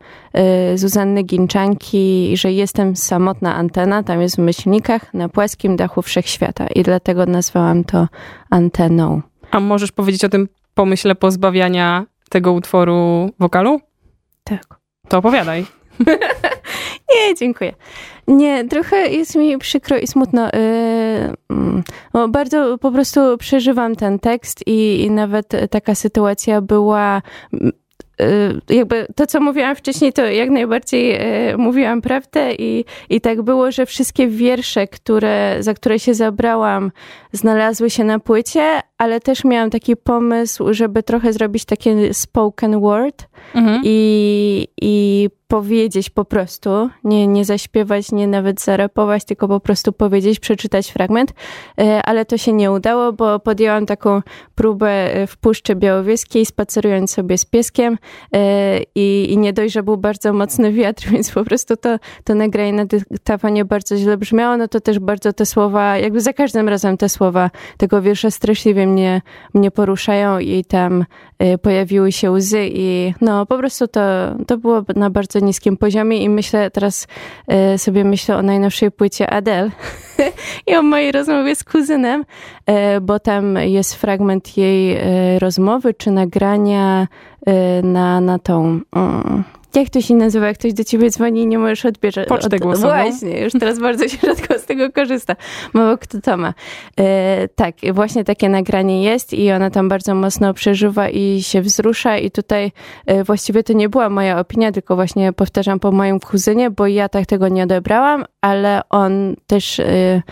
y, 0.72 0.78
Zuzanny 0.78 1.22
Ginczanki, 1.22 2.36
że 2.36 2.52
jestem 2.52 2.96
samotna 2.96 3.54
antena, 3.54 4.02
tam 4.02 4.22
jest 4.22 4.36
w 4.36 4.38
myślnikach 4.38 5.14
na 5.14 5.28
płaskim 5.28 5.76
dachu 5.76 6.02
wszechświata. 6.02 6.66
I 6.66 6.82
dlatego 6.82 7.26
nazwałam 7.26 7.84
to 7.84 8.08
anteną. 8.50 9.22
A 9.50 9.60
możesz 9.60 9.92
powiedzieć 9.92 10.24
o 10.24 10.28
tym 10.28 10.48
pomyśle 10.74 11.14
pozbawiania 11.14 12.06
tego 12.28 12.52
utworu 12.52 13.30
wokalu? 13.38 13.80
Tak. 14.44 14.81
To 15.12 15.18
opowiadaj. 15.18 15.66
Nie, 17.10 17.34
dziękuję. 17.34 17.72
Nie, 18.28 18.64
trochę 18.64 18.96
jest 18.96 19.34
mi 19.34 19.58
przykro 19.58 19.98
i 19.98 20.06
smutno. 20.06 20.48
Yy, 21.50 22.28
bardzo 22.28 22.78
po 22.78 22.92
prostu 22.92 23.20
przeżywam 23.38 23.96
ten 23.96 24.18
tekst 24.18 24.66
i, 24.66 25.00
i 25.04 25.10
nawet 25.10 25.46
taka 25.70 25.94
sytuacja 25.94 26.60
była 26.60 27.22
y, 28.20 28.74
jakby 28.74 29.06
to, 29.16 29.26
co 29.26 29.40
mówiłam 29.40 29.76
wcześniej, 29.76 30.12
to 30.12 30.24
jak 30.24 30.50
najbardziej 30.50 31.16
y, 31.50 31.58
mówiłam 31.58 32.02
prawdę 32.02 32.54
i, 32.54 32.84
i 33.10 33.20
tak 33.20 33.42
było, 33.42 33.70
że 33.70 33.86
wszystkie 33.86 34.28
wiersze, 34.28 34.86
które, 34.86 35.56
za 35.60 35.74
które 35.74 35.98
się 35.98 36.14
zabrałam, 36.14 36.92
znalazły 37.32 37.90
się 37.90 38.04
na 38.04 38.18
płycie, 38.18 38.80
ale 38.98 39.20
też 39.20 39.44
miałam 39.44 39.70
taki 39.70 39.96
pomysł, 39.96 40.74
żeby 40.74 41.02
trochę 41.02 41.32
zrobić 41.32 41.64
takie 41.64 42.14
spoken 42.14 42.80
word 42.80 43.31
mhm. 43.54 43.82
i, 43.84 44.68
i 44.82 45.28
powiedzieć 45.52 46.10
po 46.10 46.24
prostu, 46.24 46.90
nie, 47.04 47.26
nie 47.26 47.44
zaśpiewać, 47.44 48.12
nie 48.12 48.26
nawet 48.26 48.60
zarapować, 48.60 49.24
tylko 49.24 49.48
po 49.48 49.60
prostu 49.60 49.92
powiedzieć, 49.92 50.40
przeczytać 50.40 50.90
fragment, 50.90 51.32
e, 51.80 52.02
ale 52.02 52.24
to 52.24 52.38
się 52.38 52.52
nie 52.52 52.72
udało, 52.72 53.12
bo 53.12 53.40
podjęłam 53.40 53.86
taką 53.86 54.22
próbę 54.54 54.88
e, 54.88 55.26
w 55.26 55.36
Puszczy 55.36 55.74
Białowieskiej, 55.74 56.46
spacerując 56.46 57.10
sobie 57.10 57.38
z 57.38 57.44
pieskiem 57.44 57.98
e, 58.34 58.80
i, 58.94 59.32
i 59.32 59.38
nie 59.38 59.52
dość, 59.52 59.74
że 59.74 59.82
był 59.82 59.96
bardzo 59.96 60.32
mocny 60.32 60.72
wiatr, 60.72 61.08
więc 61.12 61.30
po 61.30 61.44
prostu 61.44 61.76
to, 61.76 61.98
to 62.24 62.34
nagranie 62.34 62.72
na 62.72 62.84
dyktafonie 62.84 63.64
bardzo 63.64 63.96
źle 63.96 64.16
brzmiało, 64.16 64.56
no 64.56 64.68
to 64.68 64.80
też 64.80 64.98
bardzo 64.98 65.32
te 65.32 65.46
słowa, 65.46 65.98
jakby 65.98 66.20
za 66.20 66.32
każdym 66.32 66.68
razem 66.68 66.96
te 66.96 67.08
słowa 67.08 67.50
tego 67.76 68.02
wiersza 68.02 68.30
straszliwie 68.30 68.86
mnie, 68.86 69.22
mnie 69.54 69.70
poruszają 69.70 70.38
i 70.38 70.64
tam 70.64 71.04
pojawiły 71.62 72.12
się 72.12 72.30
łzy 72.30 72.68
i 72.72 73.14
no 73.20 73.31
po 73.48 73.58
prostu 73.58 73.88
to, 73.88 74.00
to 74.46 74.58
było 74.58 74.84
na 74.96 75.10
bardzo 75.10 75.38
niskim 75.38 75.76
poziomie 75.76 76.22
i 76.22 76.28
myślę, 76.28 76.70
teraz 76.70 77.06
e, 77.48 77.78
sobie 77.78 78.04
myślę 78.04 78.36
o 78.36 78.42
najnowszej 78.42 78.90
płycie 78.90 79.30
Adele 79.30 79.70
i 80.66 80.76
o 80.76 80.82
mojej 80.82 81.12
rozmowie 81.12 81.54
z 81.54 81.64
kuzynem, 81.64 82.24
e, 82.66 83.00
bo 83.00 83.20
tam 83.20 83.56
jest 83.56 83.94
fragment 83.94 84.56
jej 84.56 84.96
e, 84.96 85.38
rozmowy 85.38 85.94
czy 85.94 86.10
nagrania 86.10 87.08
na, 87.82 88.20
na 88.20 88.38
tą... 88.38 88.80
Mm, 88.96 89.44
jak 89.80 89.90
to 89.90 90.00
się 90.00 90.14
nazywa, 90.14 90.46
jak 90.46 90.58
ktoś 90.58 90.72
do 90.72 90.84
ciebie 90.84 91.10
dzwoni 91.10 91.42
i 91.42 91.46
nie 91.46 91.58
możesz 91.58 91.86
odbierać? 91.86 92.28
Pocztę 92.28 92.56
od, 92.56 92.62
głosową. 92.62 92.88
Właśnie, 92.88 93.40
już 93.40 93.52
teraz 93.52 93.78
bardzo 93.78 94.08
się 94.08 94.18
rzadko 94.26 94.58
z 94.58 94.64
tego 94.64 94.92
korzysta. 94.92 95.36
Mało 95.72 95.98
kto 95.98 96.20
to 96.20 96.36
ma. 96.36 96.54
E, 97.00 97.48
tak, 97.48 97.74
właśnie 97.92 98.24
takie 98.24 98.48
nagranie 98.48 99.02
jest 99.02 99.32
i 99.32 99.52
ona 99.52 99.70
tam 99.70 99.88
bardzo 99.88 100.14
mocno 100.14 100.54
przeżywa 100.54 101.08
i 101.08 101.42
się 101.42 101.62
wzrusza 101.62 102.18
i 102.18 102.30
tutaj 102.30 102.72
e, 103.06 103.24
właściwie 103.24 103.62
to 103.62 103.72
nie 103.72 103.88
była 103.88 104.08
moja 104.08 104.38
opinia, 104.38 104.72
tylko 104.72 104.96
właśnie 104.96 105.32
powtarzam 105.32 105.80
po 105.80 105.92
moim 105.92 106.20
kuzynie, 106.20 106.70
bo 106.70 106.86
ja 106.86 107.08
tak 107.08 107.26
tego 107.26 107.48
nie 107.48 107.62
odebrałam, 107.62 108.24
ale 108.40 108.80
on 108.90 109.36
też... 109.46 109.80
E, 109.80 110.22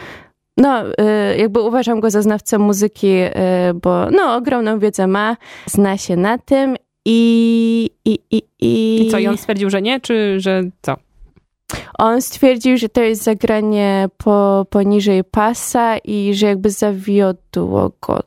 no, 0.56 0.82
e, 0.98 1.36
jakby 1.38 1.60
uważam 1.60 2.00
go 2.00 2.10
za 2.10 2.22
znawcę 2.22 2.58
muzyki, 2.58 3.08
e, 3.08 3.32
bo 3.74 4.10
no, 4.10 4.34
ogromną 4.34 4.78
wiedzę 4.78 5.06
ma, 5.06 5.36
zna 5.66 5.98
się 5.98 6.16
na 6.16 6.38
tym 6.38 6.76
i, 7.12 7.90
i, 8.04 8.18
i, 8.30 8.42
i... 8.60 9.06
I 9.06 9.10
co, 9.10 9.18
i 9.18 9.26
on 9.26 9.36
stwierdził, 9.36 9.70
że 9.70 9.82
nie, 9.82 10.00
czy 10.00 10.40
że 10.40 10.62
co? 10.82 10.96
On 11.98 12.22
stwierdził, 12.22 12.76
że 12.76 12.88
to 12.88 13.00
jest 13.00 13.22
zagranie 13.22 14.08
po, 14.16 14.66
poniżej 14.70 15.24
pasa 15.24 15.98
i 15.98 16.34
że 16.34 16.46
jakby 16.46 16.70
zawiodło 16.70 17.92
go 18.06 18.20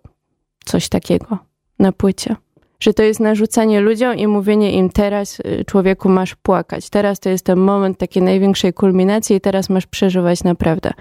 coś 0.66 0.90
takiego 0.90 1.38
na 1.80 1.92
płycie. 1.92 2.36
Że 2.80 2.94
to 2.94 3.04
jest 3.04 3.20
narzucanie 3.20 3.82
ludziom 3.82 4.16
i 4.16 4.28
mówienie 4.28 4.72
im 4.72 4.90
teraz 4.90 5.40
y, 5.40 5.63
człowieku 5.68 6.10
masz 6.10 6.36
płakać. 6.36 6.90
Teraz 6.90 7.20
to 7.20 7.30
jest 7.30 7.46
ten 7.46 7.60
moment 7.60 7.98
takiej 7.98 8.24
największej 8.24 8.74
kulminacji 8.74 9.36
i 9.36 9.42
teraz 9.42 9.70
masz 9.70 9.86
przeżywać 9.88 10.44
naprawdę. 10.44 10.92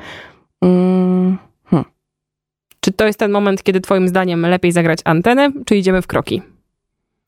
Mm. 0.61 1.39
Hmm. 1.65 1.91
Czy 2.81 2.93
to 2.93 3.07
jest 3.07 3.19
ten 3.19 3.31
moment, 3.31 3.63
kiedy 3.63 3.81
twoim 3.81 4.09
zdaniem 4.09 4.47
lepiej 4.47 4.73
zagrać 4.73 4.99
antenę, 5.05 5.53
czy 5.67 5.77
idziemy 5.77 6.03
w 6.03 6.07
kroki? 6.07 6.43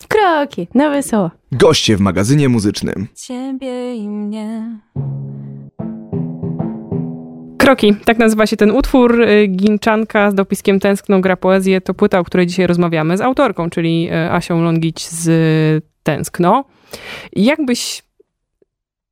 Kroki, 0.08 0.68
na 0.74 0.90
wesoło. 0.90 1.30
Goście 1.52 1.96
w 1.96 2.00
magazynie 2.00 2.48
muzycznym. 2.48 3.08
Ciebie 3.14 3.96
i 3.96 4.08
mnie. 4.08 4.78
Kroki, 7.58 7.94
tak 8.04 8.18
nazywa 8.18 8.46
się 8.46 8.56
ten 8.56 8.70
utwór. 8.70 9.20
Y, 9.20 9.46
Ginczanka 9.46 10.30
z 10.30 10.34
dopiskiem 10.34 10.80
Tęskną 10.80 11.20
gra 11.20 11.36
poezję 11.36 11.80
to 11.80 11.94
płyta, 11.94 12.18
o 12.18 12.24
której 12.24 12.46
dzisiaj 12.46 12.66
rozmawiamy 12.66 13.16
z 13.16 13.20
autorką, 13.20 13.70
czyli 13.70 14.08
y, 14.12 14.32
Asią 14.32 14.62
Longić 14.62 15.08
z 15.08 15.84
Tęskno. 16.02 16.64
Jakbyś 17.36 18.02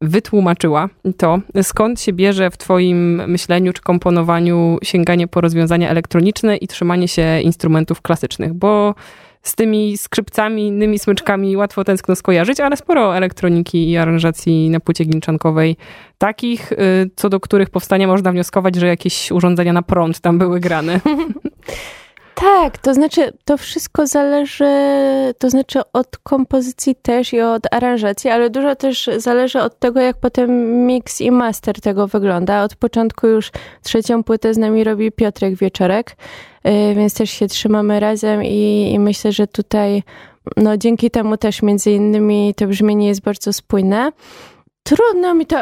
wytłumaczyła 0.01 0.89
to, 1.17 1.41
skąd 1.63 2.01
się 2.01 2.13
bierze 2.13 2.51
w 2.51 2.57
Twoim 2.57 3.31
myśleniu 3.31 3.73
czy 3.73 3.83
komponowaniu 3.83 4.79
sięganie 4.83 5.29
po 5.29 5.41
rozwiązania 5.41 5.91
elektroniczne 5.91 6.57
i 6.57 6.67
trzymanie 6.69 7.09
się 7.09 7.41
instrumentów 7.41 8.03
klasycznych? 8.03 8.53
Bo 8.55 8.95
z 9.43 9.55
tymi 9.55 9.99
skrzypcami, 9.99 10.67
innymi 10.67 10.99
smyczkami 10.99 11.57
łatwo 11.57 11.85
tęskno 11.85 12.17
skojarzyć, 12.17 12.61
ale 12.61 12.77
sporo 12.77 13.17
elektroniki 13.17 13.91
i 13.91 13.97
aranżacji 13.97 14.71
na 14.71 14.81
płycie 14.81 15.05
ginczankowej 15.05 15.77
takich, 16.19 16.73
y, 16.73 16.77
co 17.17 17.29
do 17.29 17.41
których 17.41 17.71
powstania 17.71 18.07
można 18.07 18.33
wnioskować, 18.33 18.75
że 18.77 18.87
jakieś 18.87 19.31
urządzenia 19.31 19.73
na 19.73 19.83
prąd 19.83 20.21
tam 20.21 20.39
były 20.39 20.61
grane. 20.61 21.01
Tak, 22.35 22.79
to 22.79 22.95
znaczy 22.95 23.33
to 23.45 23.57
wszystko 23.57 24.07
zależy, 24.07 24.65
to 25.39 25.51
znaczy 25.51 25.81
od 25.93 26.19
kompozycji 26.19 26.95
też 26.95 27.33
i 27.33 27.41
od 27.41 27.75
aranżacji, 27.75 28.31
ale 28.31 28.51
dużo 28.51 28.77
też 28.77 29.11
zależy 29.17 29.61
od 29.61 29.79
tego, 29.79 30.01
jak 30.01 30.17
potem 30.17 30.77
mix 30.87 31.21
i 31.21 31.31
master 31.31 31.81
tego 31.81 32.07
wygląda. 32.07 32.65
Od 32.65 32.77
początku 32.77 33.27
już 33.27 33.51
trzecią 33.83 34.25
płytę 34.25 34.55
z 34.55 34.59
nami 34.59 34.85
robi 34.85 35.13
Piotrek 35.13 35.55
Wieczorek, 35.55 36.17
y, 36.67 36.95
więc 36.95 37.15
też 37.15 37.31
się 37.31 37.47
trzymamy 37.47 38.01
razem 38.01 38.45
i, 38.45 38.93
i 38.95 38.99
myślę, 38.99 39.33
że 39.33 39.47
tutaj 39.47 40.03
no 40.57 40.77
dzięki 40.77 41.11
temu 41.11 41.37
też 41.37 41.63
między 41.63 41.91
innymi 41.91 42.55
to 42.57 42.67
brzmienie 42.67 43.09
jest 43.09 43.23
bardzo 43.23 43.53
spójne. 43.53 44.13
Trudno 44.83 45.35
mi 45.35 45.47
to, 45.47 45.57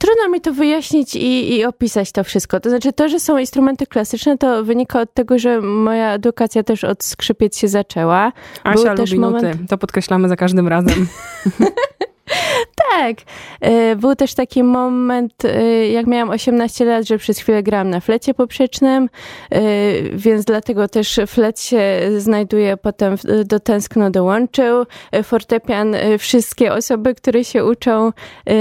trudno 0.00 0.28
mi 0.30 0.40
to 0.40 0.52
wyjaśnić 0.52 1.16
i, 1.16 1.56
i, 1.56 1.64
opisać 1.64 2.12
to 2.12 2.24
wszystko. 2.24 2.60
To 2.60 2.70
znaczy, 2.70 2.92
to, 2.92 3.08
że 3.08 3.20
są 3.20 3.38
instrumenty 3.38 3.86
klasyczne, 3.86 4.38
to 4.38 4.64
wynika 4.64 5.00
od 5.00 5.14
tego, 5.14 5.38
że 5.38 5.60
moja 5.60 6.12
edukacja 6.12 6.62
też 6.62 6.84
od 6.84 7.04
skrzypiec 7.04 7.58
się 7.58 7.68
zaczęła. 7.68 8.32
Asia 8.64 8.94
Był 8.94 9.04
lubi 9.04 9.18
moment... 9.18 9.44
nuty. 9.44 9.68
To 9.68 9.78
podkreślamy 9.78 10.28
za 10.28 10.36
każdym 10.36 10.68
razem. 10.68 11.06
tak. 12.96 13.16
E, 13.60 13.96
był 13.96 14.14
też 14.14 14.34
taki 14.34 14.62
moment, 14.62 15.44
e, 15.44 15.88
jak 15.88 16.06
miałam 16.06 16.30
18 16.30 16.84
lat, 16.84 17.06
że 17.06 17.18
przez 17.18 17.38
chwilę 17.38 17.62
grałam 17.62 17.90
na 17.90 18.00
flecie 18.00 18.34
poprzecznym, 18.34 19.08
e, 19.50 19.60
więc 20.12 20.44
dlatego 20.44 20.88
też 20.88 21.20
flet 21.26 21.60
się 21.60 22.00
znajduje 22.18 22.76
potem 22.76 23.16
do 23.44 23.60
tęskno 23.60 24.10
dołączył. 24.10 24.84
Fortepian, 25.22 25.96
wszystkie 26.18 26.72
osoby, 26.72 27.14
które 27.14 27.44
się 27.44 27.64
uczą 27.64 28.12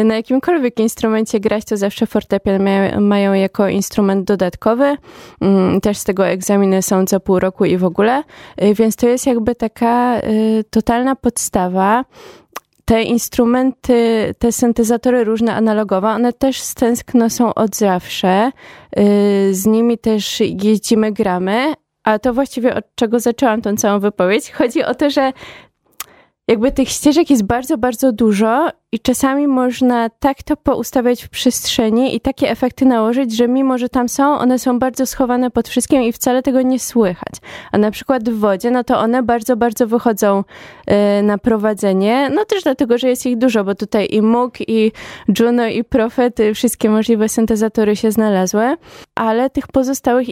na 0.06 0.16
jakimkolwiek 0.16 0.80
instrumencie 0.80 1.40
grać, 1.40 1.66
to 1.66 1.78
zawsze 1.78 2.08
fortepian 2.08 2.64
mają 3.00 3.34
jako 3.34 3.68
instrument 3.68 4.28
dodatkowy. 4.28 4.98
Mm, 5.42 5.82
też 5.82 5.98
z 5.98 6.04
tego 6.04 6.28
egzaminy 6.28 6.82
są 6.82 7.06
co 7.06 7.20
pół 7.20 7.40
roku 7.40 7.66
i 7.66 7.78
w 7.78 7.86
ogóle, 7.86 8.24
więc 8.76 8.96
to 8.96 9.08
jest 9.08 9.26
jakby 9.26 9.56
taka 9.56 10.22
totalna 10.70 11.16
podstawa 11.16 12.06
te 12.86 13.04
instrumenty, 13.04 14.34
te 14.40 14.52
syntezatory 14.52 15.24
różne 15.24 15.56
analogowe, 15.56 16.08
one 16.08 16.34
też 16.34 16.62
stęskno 16.62 17.30
są 17.30 17.54
od 17.54 17.76
zawsze. 17.76 18.52
Y, 19.00 19.54
z 19.54 19.66
nimi 19.66 19.98
też 19.98 20.40
jeździmy, 20.40 21.12
gramy, 21.12 21.74
a 22.04 22.20
to 22.20 22.34
właściwie 22.34 22.76
od 22.76 22.86
czego 22.96 23.20
zaczęłam 23.20 23.62
tą 23.62 23.76
całą 23.76 24.00
wypowiedź. 24.00 24.52
Chodzi 24.52 24.84
o 24.84 24.96
to, 24.96 25.10
że 25.10 25.34
jakby 26.48 26.72
tych 26.72 26.90
ścieżek 26.90 27.30
jest 27.30 27.44
bardzo, 27.44 27.78
bardzo 27.78 28.12
dużo 28.12 28.70
i 28.92 29.00
czasami 29.00 29.48
można 29.48 30.10
tak 30.10 30.44
to 30.44 30.58
poustawiać 30.58 31.24
w 31.24 31.30
przestrzeni 31.30 32.16
i 32.16 32.22
takie 32.22 32.50
efekty 32.50 32.86
nałożyć, 32.86 33.36
że 33.36 33.48
mimo, 33.48 33.78
że 33.78 33.90
tam 33.90 34.10
są, 34.10 34.38
one 34.38 34.60
są 34.60 34.80
bardzo 34.80 35.06
schowane 35.06 35.52
pod 35.52 35.70
wszystkim 35.70 36.02
i 36.02 36.14
wcale 36.14 36.44
tego 36.44 36.62
nie 36.62 36.80
słychać. 36.80 37.34
A 37.72 37.78
na 37.78 37.92
przykład 37.92 38.30
w 38.30 38.40
wodzie, 38.40 38.72
no 38.72 38.84
to 38.84 39.00
one 39.00 39.24
bardzo, 39.24 39.58
bardzo 39.58 39.88
wychodzą 39.88 40.44
y, 41.20 41.24
na 41.24 41.38
prowadzenie, 41.38 42.30
no 42.36 42.46
też 42.46 42.64
dlatego, 42.64 42.98
że 42.98 43.10
jest 43.10 43.26
ich 43.26 43.38
dużo, 43.38 43.64
bo 43.64 43.76
tutaj 43.76 44.08
i 44.12 44.22
Moog, 44.22 44.70
i 44.70 44.92
Juno, 45.40 45.68
i 45.68 45.84
Prophet, 45.84 46.40
y, 46.40 46.54
wszystkie 46.54 46.90
możliwe 46.90 47.30
syntezatory 47.30 47.96
się 47.96 48.12
znalazły, 48.12 48.78
ale 49.16 49.50
tych 49.50 49.68
pozostałych 49.68 50.28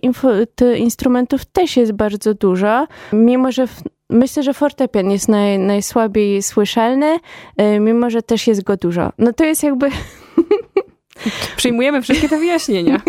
instrumentów 0.77 1.45
też 1.45 1.77
jest 1.77 1.91
bardzo 1.91 2.33
dużo, 2.33 2.87
mimo, 3.13 3.51
że 3.51 3.67
w, 3.67 3.83
myślę, 4.11 4.43
że 4.43 4.53
fortepian 4.53 5.11
jest 5.11 5.27
naj, 5.27 5.59
najsłabiej 5.59 6.43
słyszalny, 6.43 7.19
y, 7.61 7.79
mimo, 7.79 8.09
że 8.09 8.21
też 8.21 8.47
jest 8.47 8.63
go 8.63 8.77
dużo. 8.77 9.09
No 9.17 9.33
to 9.33 9.45
jest 9.45 9.63
jakby... 9.63 9.89
Przyjmujemy 11.57 12.01
wszystkie 12.01 12.29
te 12.29 12.37
wyjaśnienia. 12.37 13.01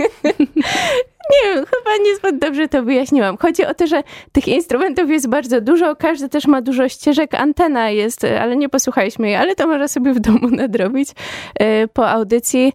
Nie 1.31 1.55
wiem, 1.55 1.65
chyba 1.65 2.05
niezbyt 2.05 2.39
dobrze 2.39 2.69
to 2.69 2.83
wyjaśniłam. 2.83 3.37
Chodzi 3.37 3.67
o 3.67 3.75
to, 3.75 3.87
że 3.87 4.03
tych 4.33 4.49
instrumentów 4.49 5.11
jest 5.11 5.29
bardzo 5.29 5.61
dużo, 5.61 5.97
każdy 5.97 6.29
też 6.29 6.47
ma 6.47 6.63
dużo 6.63 6.89
ścieżek. 6.89 7.35
Antena 7.35 7.91
jest, 7.91 8.25
ale 8.25 8.57
nie 8.57 8.69
posłuchaliśmy 8.69 9.27
jej, 9.27 9.37
ale 9.37 9.55
to 9.55 9.67
można 9.67 9.89
sobie 9.89 10.13
w 10.15 10.21
domu 10.21 10.49
nadrobić 10.61 11.09
e, 11.55 11.89
po 11.89 12.11
audycji. 12.11 12.73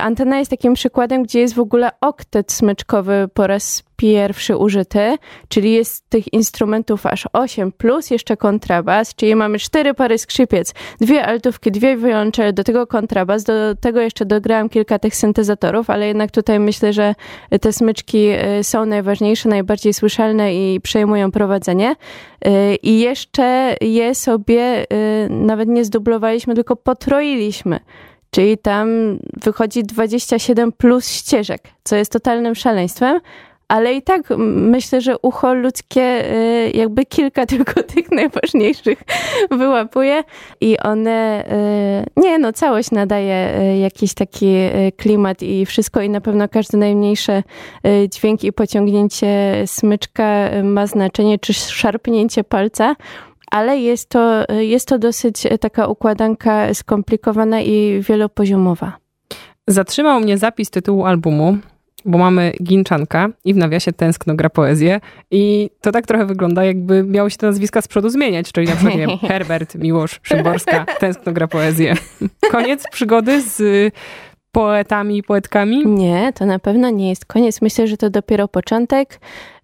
Antena 0.00 0.38
jest 0.38 0.50
takim 0.50 0.74
przykładem, 0.74 1.22
gdzie 1.22 1.40
jest 1.40 1.54
w 1.54 1.60
ogóle 1.60 1.90
oktet 2.00 2.52
smyczkowy 2.52 3.28
po 3.34 3.46
raz 3.46 3.82
pierwszy 3.96 4.56
użyty, 4.56 5.16
czyli 5.48 5.72
jest 5.72 6.08
tych 6.08 6.32
instrumentów 6.32 7.06
aż 7.06 7.28
8, 7.32 7.72
plus 7.72 8.10
jeszcze 8.10 8.36
kontrabas, 8.36 9.14
czyli 9.14 9.34
mamy 9.34 9.58
cztery 9.58 9.94
pary 9.94 10.18
skrzypiec, 10.18 10.74
dwie 11.00 11.26
altówki, 11.26 11.70
dwie 11.70 11.96
wiolonczele, 11.96 12.52
do 12.52 12.64
tego 12.64 12.86
kontrabas, 12.86 13.44
do 13.44 13.52
tego 13.80 14.00
jeszcze 14.00 14.24
dograłam 14.24 14.68
kilka 14.68 14.98
tych 14.98 15.16
syntezatorów, 15.16 15.90
ale 15.90 16.06
jednak 16.06 16.30
tutaj 16.30 16.60
myślę, 16.60 16.92
że 16.92 17.14
te 17.60 17.72
smyczki 17.72 18.28
y, 18.58 18.64
są 18.64 18.86
najważniejsze, 18.86 19.48
najbardziej 19.48 19.94
słyszalne 19.94 20.54
i 20.54 20.80
przejmują 20.80 21.30
prowadzenie. 21.30 21.96
Y, 22.46 22.74
I 22.82 23.00
jeszcze 23.00 23.76
je 23.80 24.14
sobie 24.14 24.86
y, 24.92 25.28
nawet 25.30 25.68
nie 25.68 25.84
zdublowaliśmy, 25.84 26.54
tylko 26.54 26.76
potroiliśmy. 26.76 27.80
Czyli 28.30 28.58
tam 28.58 29.18
wychodzi 29.42 29.84
27 29.84 30.72
plus 30.72 31.08
ścieżek, 31.08 31.62
co 31.84 31.96
jest 31.96 32.12
totalnym 32.12 32.54
szaleństwem, 32.54 33.20
ale 33.68 33.94
i 33.94 34.02
tak 34.02 34.22
myślę, 34.48 35.00
że 35.00 35.18
ucho 35.18 35.54
ludzkie 35.54 36.32
y, 36.32 36.70
jakby 36.74 37.06
kilka 37.06 37.46
tylko 37.54 37.82
tych 37.82 38.12
najważniejszych 38.12 39.02
wyłapuje 39.50 40.24
i 40.60 40.78
one, 40.78 41.44
y, 42.16 42.20
nie 42.22 42.38
no, 42.38 42.52
całość 42.52 42.90
nadaje 42.90 43.60
y, 43.60 43.78
jakiś 43.78 44.14
taki 44.14 44.54
klimat 44.96 45.42
i 45.42 45.66
wszystko 45.66 46.00
i 46.00 46.10
na 46.10 46.20
pewno 46.20 46.48
każde 46.48 46.78
najmniejsze 46.78 47.42
dźwięk 48.10 48.44
i 48.44 48.52
pociągnięcie 48.52 49.62
smyczka 49.66 50.50
ma 50.62 50.86
znaczenie, 50.86 51.38
czy 51.38 51.52
szarpnięcie 51.54 52.44
palca, 52.44 52.96
ale 53.50 53.78
jest 53.78 54.08
to, 54.08 54.44
jest 54.58 54.88
to 54.88 54.98
dosyć 54.98 55.42
taka 55.60 55.86
układanka 55.86 56.74
skomplikowana 56.74 57.60
i 57.60 58.00
wielopoziomowa. 58.08 58.92
Zatrzymał 59.68 60.20
mnie 60.20 60.38
zapis 60.38 60.70
tytułu 60.70 61.04
albumu, 61.04 61.58
bo 62.04 62.18
mamy 62.18 62.52
Ginczanka 62.62 63.28
i 63.44 63.54
w 63.54 63.56
nawiasie 63.56 63.92
tęskno 63.92 64.34
gra 64.34 64.50
poezję 64.50 65.00
i 65.30 65.70
to 65.80 65.92
tak 65.92 66.06
trochę 66.06 66.26
wygląda, 66.26 66.64
jakby 66.64 67.04
miało 67.04 67.30
się 67.30 67.36
te 67.36 67.46
nazwiska 67.46 67.82
z 67.82 67.88
przodu 67.88 68.08
zmieniać, 68.08 68.52
czyli 68.52 68.66
na 68.66 68.76
przykład 68.76 68.96
wiem, 68.96 69.10
Herbert, 69.28 69.74
Miłosz, 69.74 70.20
Szymborska, 70.22 70.86
tęskno 71.00 71.32
gra 71.32 71.48
poezję. 71.48 71.94
Koniec 72.50 72.84
przygody 72.90 73.42
z 73.42 73.62
poetami 74.52 75.18
i 75.18 75.22
poetkami? 75.22 75.86
Nie, 75.86 76.32
to 76.34 76.46
na 76.46 76.58
pewno 76.58 76.90
nie 76.90 77.08
jest 77.08 77.24
koniec. 77.24 77.62
Myślę, 77.62 77.86
że 77.86 77.96
to 77.96 78.10
dopiero 78.10 78.48
początek. 78.48 79.20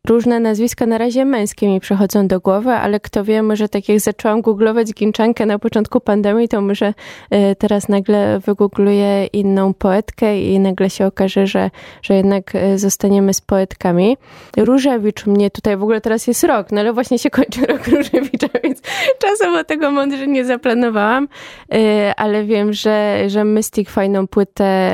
Różne 0.09 0.40
nazwiska 0.40 0.87
na 0.87 0.99
razie 0.99 1.25
męskie 1.25 1.69
mi 1.69 1.80
przychodzą 1.80 2.28
do 2.28 2.40
głowy, 2.40 2.71
ale 2.71 3.00
kto 3.00 3.25
wie, 3.25 3.42
może 3.42 3.69
tak 3.69 3.88
jak 3.88 4.00
zaczęłam 4.00 4.40
googlować 4.40 4.95
Ginczankę 4.95 5.47
na 5.47 5.59
początku 5.59 6.00
pandemii, 6.00 6.49
to 6.49 6.61
może 6.61 6.95
e, 7.30 7.54
teraz 7.54 7.88
nagle 7.88 8.38
wygoogluję 8.38 9.26
inną 9.26 9.75
poetkę 9.75 10.40
i 10.40 10.59
nagle 10.59 10.90
się 10.90 11.07
okaże, 11.07 11.47
że, 11.47 11.71
że 12.02 12.14
jednak 12.14 12.54
e, 12.54 12.78
zostaniemy 12.78 13.35
z 13.35 13.40
poetkami. 13.40 14.16
Różewicz 14.57 15.26
mnie 15.26 15.50
tutaj, 15.50 15.76
w 15.76 15.83
ogóle 15.83 16.00
teraz 16.00 16.26
jest 16.26 16.45
rok, 16.45 16.73
no 16.73 16.80
ale 16.80 16.92
właśnie 16.92 17.19
się 17.19 17.30
kończy 17.30 17.66
rok 17.66 17.88
Różewicza, 17.88 18.47
więc 18.64 18.80
czasowo 19.19 19.64
tego 19.64 19.90
mądrze 19.90 20.26
nie 20.26 20.45
zaplanowałam, 20.45 21.28
e, 21.73 22.14
ale 22.16 22.45
wiem, 22.45 22.73
że, 22.73 23.25
że 23.26 23.45
Mystic 23.45 23.88
fajną 23.88 24.28
płytę 24.28 24.90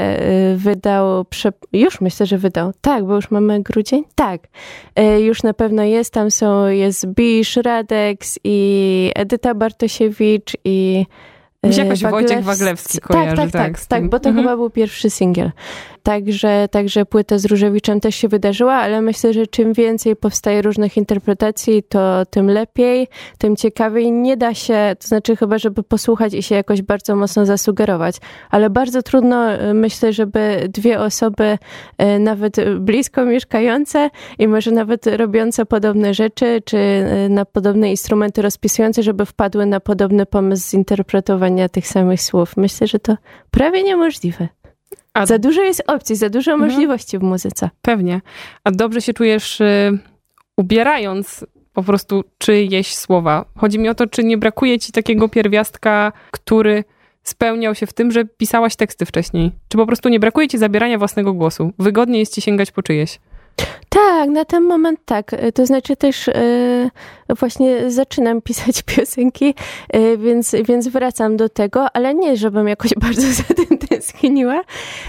wydał, 0.57 1.27
już 1.73 2.01
myślę, 2.01 2.27
że 2.27 2.39
wydał, 2.39 2.73
tak, 2.81 3.05
bo 3.05 3.15
już 3.15 3.31
mamy 3.31 3.63
grudzień, 3.63 4.05
tak, 4.15 4.41
już 5.05 5.43
na 5.43 5.55
pewno 5.55 5.83
jest. 5.83 6.13
Tam 6.13 6.31
są, 6.31 6.67
jest 6.67 7.07
Bisz, 7.07 7.57
Radex 7.57 8.39
i 8.45 9.13
Edyta 9.15 9.55
Bartosiewicz 9.55 10.57
i 10.65 11.07
mi 11.67 11.75
się 11.75 11.83
jakoś 11.85 12.03
Waglewski. 12.03 12.29
Wojciech 12.29 12.45
Waglewski 12.45 12.99
kojarzy. 12.99 13.37
Tak, 13.37 13.51
tak, 13.51 13.63
tak, 13.63 13.87
tak 13.87 14.09
bo 14.09 14.21
to 14.21 14.29
mhm. 14.29 14.45
chyba 14.47 14.57
był 14.57 14.71
pierwszy 14.71 15.11
singiel. 15.11 15.51
Także, 16.07 16.69
także 16.71 17.07
płyta 17.07 17.39
z 17.39 17.45
Różewiczem 17.45 18.01
też 18.01 18.15
się 18.15 18.29
wydarzyła, 18.29 18.75
ale 18.75 19.03
myślę, 19.03 19.33
że 19.33 19.47
czym 19.47 19.73
więcej 19.73 20.17
powstaje 20.17 20.63
różnych 20.63 20.97
interpretacji, 20.97 21.83
to 21.83 22.27
tym 22.31 22.51
lepiej, 22.51 23.09
tym 23.39 23.57
ciekawiej. 23.57 24.13
Nie 24.13 24.37
da 24.37 24.55
się, 24.55 24.97
to 25.01 25.09
znaczy 25.09 25.37
chyba, 25.37 25.59
żeby 25.59 25.83
posłuchać 25.83 26.35
i 26.35 26.43
się 26.43 26.55
jakoś 26.55 26.83
bardzo 26.83 27.17
mocno 27.17 27.47
zasugerować, 27.47 28.17
ale 28.51 28.71
bardzo 28.71 29.03
trudno, 29.03 29.55
y, 29.55 29.75
myślę, 29.75 30.13
żeby 30.13 30.69
dwie 30.69 31.01
osoby, 31.01 31.59
y, 32.03 32.19
nawet 32.19 32.57
blisko 32.79 33.25
mieszkające 33.25 34.11
i 34.39 34.49
może 34.49 34.71
nawet 34.71 35.07
robiące 35.07 35.67
podobne 35.67 36.15
rzeczy, 36.15 36.63
czy 36.65 36.79
na 37.29 37.45
podobne 37.45 37.91
instrumenty 37.91 38.43
rozpisujące, 38.43 39.03
żeby 39.03 39.27
wpadły 39.27 39.67
na 39.67 39.81
podobny 39.81 40.27
pomysł 40.27 40.71
zinterpretowania 40.71 41.56
tych 41.69 41.89
samych 41.89 42.23
słów. 42.23 42.57
Myślę, 42.57 42.87
że 42.87 42.99
to 42.99 43.17
prawie 43.51 43.83
niemożliwe. 43.83 44.49
A... 45.15 45.27
Za 45.27 45.39
dużo 45.39 45.63
jest 45.63 45.83
opcji, 45.87 46.17
za 46.17 46.29
dużo 46.31 46.53
mhm. 46.53 46.71
możliwości 46.71 47.19
w 47.19 47.23
muzyce. 47.23 47.71
Pewnie. 47.83 48.21
A 48.65 48.71
dobrze 48.71 49.03
się 49.03 49.13
czujesz 49.13 49.61
y, 49.61 49.99
ubierając 50.57 51.47
po 51.73 51.83
prostu 51.83 52.25
czyjeś 52.39 52.95
słowa. 52.95 53.45
Chodzi 53.57 53.79
mi 53.79 53.89
o 53.89 53.95
to, 53.95 54.07
czy 54.07 54.25
nie 54.25 54.39
brakuje 54.39 54.79
ci 54.79 54.93
takiego 54.93 55.29
pierwiastka, 55.29 56.13
który 56.31 56.85
spełniał 57.23 57.75
się 57.75 57.87
w 57.87 57.93
tym, 57.93 58.13
że 58.13 58.25
pisałaś 58.25 58.77
teksty 58.77 59.07
wcześniej? 59.07 59.53
Czy 59.69 59.77
po 59.79 59.87
prostu 59.87 60.09
nie 60.09 60.21
brakuje 60.21 60.49
ci 60.49 60.59
zabierania 60.59 60.99
własnego 60.99 61.33
głosu? 61.33 61.73
Wygodnie 61.79 62.19
jest 62.19 62.35
ci 62.35 62.41
sięgać 62.41 62.71
po 62.71 62.83
czyjeś? 62.83 63.19
Tak, 63.89 64.31
na 64.31 64.45
ten 64.45 64.63
moment 64.63 65.01
tak. 65.05 65.31
To 65.55 65.67
znaczy 65.67 65.97
też 65.97 66.29
e, 66.29 66.91
właśnie 67.39 67.91
zaczynam 67.91 68.43
pisać 68.49 68.83
piosenki, 68.83 69.55
e, 69.91 70.17
więc, 70.17 70.55
więc 70.65 70.89
wracam 70.89 71.37
do 71.37 71.49
tego, 71.49 71.87
ale 71.93 72.15
nie, 72.15 72.37
żebym 72.37 72.69
jakoś 72.69 72.95
bardzo 73.07 73.33
za 73.33 73.55
tym 73.55 73.79
tęskniła, 73.79 74.63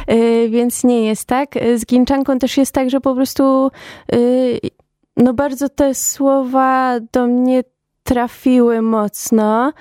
e, 0.08 0.48
więc 0.50 0.84
nie 0.84 1.06
jest 1.06 1.26
tak. 1.26 1.56
Z 1.76 1.86
Ginczanką 1.86 2.40
też 2.40 2.58
jest 2.58 2.72
tak, 2.72 2.90
że 2.90 3.02
po 3.02 3.16
prostu 3.16 3.72
no 5.18 5.34
bardzo 5.34 5.70
te 5.70 5.96
słowa 5.96 7.00
do 7.12 7.28
mnie 7.28 7.64
trafiły 8.04 8.82
mocno, 8.82 9.74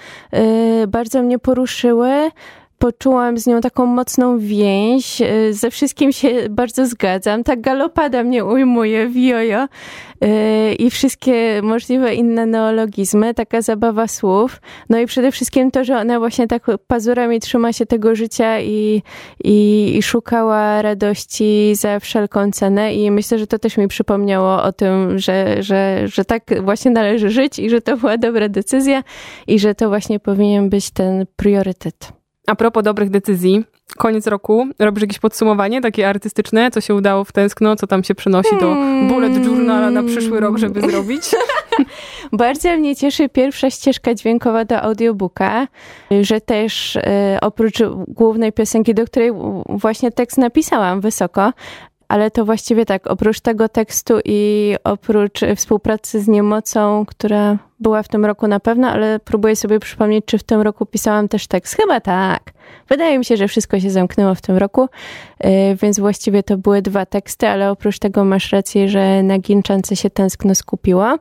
bardzo 0.89 1.23
mnie 1.23 1.39
poruszyły 1.39 2.31
poczułam 2.79 3.39
z 3.39 3.47
nią 3.47 3.61
taką 3.61 3.87
mocną 3.87 4.39
więź. 4.39 5.21
Y, 5.21 5.55
ze 5.55 5.71
wszystkim 5.71 6.13
się 6.13 6.29
bardzo 6.51 6.87
zgadzam. 6.87 7.45
Ta 7.45 7.57
galopada 7.57 8.23
mnie 8.23 8.45
ujmuje 8.45 9.09
w 9.09 9.17
jojo 9.17 9.65
y, 9.65 10.75
i 10.75 10.91
wszystkie 10.91 11.61
możliwe 11.63 12.15
inne 12.15 12.47
neologizmy, 12.47 13.35
taka 13.35 13.63
zabawa 13.63 14.09
słów. 14.09 14.61
No 14.89 14.99
i 14.99 15.07
przede 15.07 15.33
wszystkim 15.33 15.71
to, 15.71 15.85
że 15.85 15.99
ona 15.99 16.19
właśnie 16.19 16.47
tak 16.47 16.67
pazurami 16.87 17.41
trzyma 17.41 17.73
się 17.73 17.87
tego 17.87 18.15
życia 18.15 18.61
i, 18.61 19.03
i, 19.45 19.93
i 19.97 20.03
szukała 20.03 20.83
radości 20.83 21.75
za 21.75 22.01
wszelką 22.01 22.51
cenę 22.51 22.95
i 22.95 23.11
myślę, 23.11 23.39
że 23.39 23.47
to 23.47 23.59
też 23.59 23.77
mi 23.77 23.89
przypomniało 23.89 24.63
o 24.63 24.73
tym, 24.73 25.19
że, 25.19 25.63
że, 25.63 26.03
że 26.05 26.25
tak 26.25 26.63
właśnie 26.63 26.91
należy 26.91 27.31
żyć 27.31 27.59
i 27.59 27.71
że 27.71 27.81
to 27.81 27.97
była 27.97 28.19
dobra 28.19 28.49
decyzja 28.49 29.03
i 29.47 29.59
że 29.59 29.75
to 29.75 29.89
właśnie 29.89 30.21
powinien 30.21 30.71
być 30.71 30.91
ten 30.91 31.27
priorytet. 31.37 32.16
A 32.47 32.55
propos 32.55 32.85
dobrych 32.85 33.11
decyzji, 33.11 33.65
koniec 33.99 34.27
roku, 34.27 34.67
robisz 34.79 35.03
jakieś 35.03 35.19
podsumowanie 35.19 35.81
takie 35.81 36.09
artystyczne, 36.09 36.71
co 36.71 36.81
się 36.81 36.95
udało 36.95 37.25
w 37.25 37.33
tęskno, 37.33 37.77
co 37.77 37.87
tam 37.87 38.05
się 38.05 38.15
przenosi 38.15 38.55
do 38.61 38.75
hmm. 38.75 39.09
bullet 39.09 39.45
journala 39.45 39.91
na 39.91 40.03
przyszły 40.03 40.41
rok, 40.41 40.59
żeby 40.59 40.81
zrobić? 40.81 41.23
Bardzo 42.33 42.77
mnie 42.77 42.97
cieszy 42.97 43.29
pierwsza 43.29 43.71
ścieżka 43.71 44.15
dźwiękowa 44.15 44.65
do 44.65 44.83
audiobooka, 44.83 45.69
że 46.21 46.41
też 46.41 46.97
e, 46.97 47.39
oprócz 47.43 47.83
głównej 48.09 48.53
piosenki, 48.53 48.95
do 48.95 49.05
której 49.05 49.31
właśnie 49.69 50.13
tekst 50.13 50.39
napisałam 50.39 51.01
wysoko, 51.01 51.53
ale 52.09 52.31
to 52.31 52.45
właściwie 52.45 52.87
tak, 52.87 53.07
oprócz 53.07 53.41
tego 53.41 53.69
tekstu 53.69 54.15
i 54.25 54.75
oprócz 54.85 55.41
współpracy 55.57 56.21
z 56.21 56.29
Niemocą, 56.29 57.05
która 57.07 57.59
była 57.81 58.03
w 58.03 58.09
tym 58.09 58.25
roku 58.25 58.49
na 58.49 58.61
pewno, 58.61 58.89
ale 58.89 59.21
próbuję 59.25 59.57
sobie 59.57 59.81
przypomnieć, 59.81 60.25
czy 60.25 60.39
w 60.39 60.43
tym 60.43 60.61
roku 60.61 60.87
pisałam 60.87 61.29
też 61.29 61.47
tekst. 61.47 61.77
Chyba 61.77 62.01
tak. 62.01 62.53
Wydaje 62.89 63.19
mi 63.19 63.25
się, 63.25 63.37
że 63.37 63.49
wszystko 63.49 63.81
się 63.81 63.91
zamknęło 63.91 64.35
w 64.35 64.41
tym 64.41 64.57
roku, 64.57 64.89
y, 65.45 65.49
więc 65.83 66.01
właściwie 66.01 66.43
to 66.43 66.59
były 66.59 66.83
dwa 66.83 67.07
teksty, 67.07 67.49
ale 67.49 67.71
oprócz 67.71 67.99
tego 67.99 68.25
masz 68.25 68.53
rację, 68.53 68.89
że 68.89 69.23
na 69.23 69.39
Ginczance 69.39 69.97
się 69.97 70.11
tęskno 70.11 70.55
skupiła. 70.55 71.19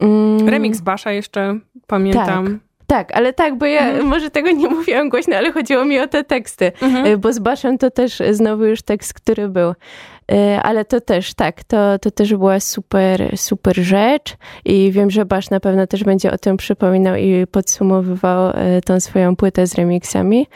Mm. 0.00 0.48
Remix 0.48 0.80
Basza 0.80 1.12
jeszcze 1.12 1.58
pamiętam. 1.86 2.46
Tak. 2.46 2.67
Tak, 2.90 3.16
ale 3.16 3.32
tak, 3.32 3.58
bo 3.58 3.66
ja 3.66 3.88
mhm. 3.88 4.06
może 4.06 4.30
tego 4.30 4.50
nie 4.50 4.68
mówiłam 4.76 5.08
głośno, 5.08 5.36
ale 5.36 5.52
chodziło 5.52 5.84
mi 5.84 6.00
o 6.00 6.08
te 6.08 6.24
teksty, 6.24 6.72
mhm. 6.82 7.06
Y, 7.06 7.18
bo 7.18 7.32
z 7.32 7.38
Baszem 7.38 7.78
to 7.78 7.90
też 7.90 8.22
znowu 8.30 8.64
już 8.64 8.82
tekst, 8.82 9.14
który 9.14 9.48
był. 9.48 9.70
Y, 9.70 10.34
ale 10.62 10.84
to 10.84 11.00
też, 11.00 11.34
tak, 11.34 11.64
to, 11.64 11.98
to 11.98 12.10
też 12.10 12.34
była 12.34 12.60
super, 12.60 13.38
super 13.38 13.76
rzecz 13.76 14.36
i 14.64 14.92
wiem, 14.92 15.10
że 15.10 15.24
Basz 15.24 15.50
na 15.50 15.60
pewno 15.60 15.86
też 15.86 16.04
będzie 16.04 16.32
o 16.32 16.38
tym 16.38 16.56
przypominał 16.56 17.16
i 17.16 17.46
podsumowywał 17.46 18.50
y, 18.50 18.80
tą 18.84 19.00
swoją 19.00 19.36
płytę 19.36 19.66
z 19.66 19.74
remixami. 19.74 20.46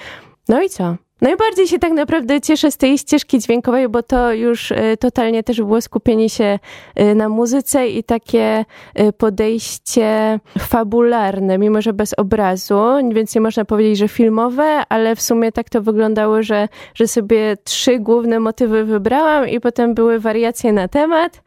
No 0.49 0.62
i 0.62 0.68
co? 0.68 0.97
Najbardziej 1.23 1.69
się 1.69 1.79
tak 1.79 1.93
naprawdę 1.93 2.41
cieszę 2.41 2.71
z 2.71 2.77
tej 2.77 2.99
ścieżki 2.99 3.39
dźwiękowej, 3.39 3.89
bo 3.89 4.03
to 4.03 4.33
już 4.33 4.71
y, 4.71 4.97
totalnie 5.01 5.43
też 5.43 5.57
było 5.57 5.81
skupienie 5.81 6.29
się 6.29 6.59
y, 7.01 7.15
na 7.15 7.29
muzyce 7.29 7.89
i 7.89 8.05
takie 8.05 8.65
y, 9.01 9.13
podejście 9.13 10.41
fabularne, 10.59 11.59
mimo 11.59 11.83
że 11.83 11.93
bez 11.93 12.15
obrazu, 12.19 12.83
więc 13.13 13.35
nie 13.35 13.41
można 13.41 13.65
powiedzieć, 13.65 13.99
że 13.99 14.09
filmowe, 14.09 14.83
ale 14.89 15.17
w 15.17 15.23
sumie 15.23 15.53
tak 15.53 15.71
to 15.71 15.83
wyglądało, 15.83 16.43
że, 16.43 16.69
że 16.95 17.09
sobie 17.09 17.57
trzy 17.65 17.99
główne 17.99 18.41
motywy 18.41 18.85
wybrałam 18.85 19.49
i 19.49 19.61
potem 19.61 19.95
były 19.95 20.19
wariacje 20.19 20.73
na 20.73 20.89
temat. 20.89 21.43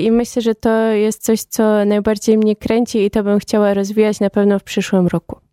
I 0.00 0.10
myślę, 0.10 0.42
że 0.42 0.54
to 0.54 0.86
jest 0.86 1.24
coś, 1.24 1.42
co 1.42 1.84
najbardziej 1.84 2.38
mnie 2.38 2.56
kręci 2.56 3.04
i 3.04 3.10
to 3.10 3.22
bym 3.22 3.38
chciała 3.38 3.74
rozwijać 3.74 4.20
na 4.20 4.30
pewno 4.30 4.58
w 4.58 4.62
przyszłym 4.62 5.06
roku 5.06 5.49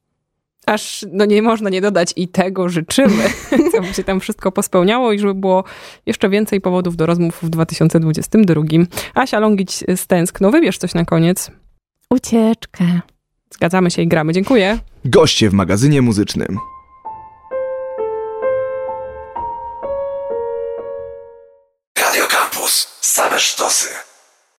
aż 0.68 1.06
no 1.12 1.26
nie 1.26 1.42
można 1.42 1.70
nie 1.70 1.82
dodać 1.82 2.14
i 2.16 2.28
tego 2.28 2.70
życzymy, 2.70 3.24
aby 3.80 3.94
się 3.94 4.04
tam 4.04 4.20
wszystko 4.20 4.52
pospełniało 4.52 5.12
i 5.12 5.20
żeby 5.20 5.34
było 5.34 5.64
jeszcze 6.06 6.30
więcej 6.30 6.62
powodów 6.62 6.96
do 6.96 7.06
rozmów 7.06 7.40
w 7.42 7.50
2022. 7.50 8.62
Asia 9.14 9.40
Longić 9.40 9.84
stęskno. 9.96 10.52
Wybierz 10.52 10.78
coś 10.78 10.94
na 10.94 11.06
koniec. 11.06 11.52
Ucieczkę. 12.10 13.02
Zgadzamy 13.54 13.92
się 13.92 14.02
i 14.02 14.08
gramy. 14.08 14.34
Dziękuję. 14.34 14.80
Goście 15.06 15.50
w 15.50 15.54
magazynie 15.54 16.02
muzycznym. 16.02 16.58
Radio 22.00 22.24
Campus. 22.30 22.98
Same 23.02 23.40
sztosy. 23.40 23.90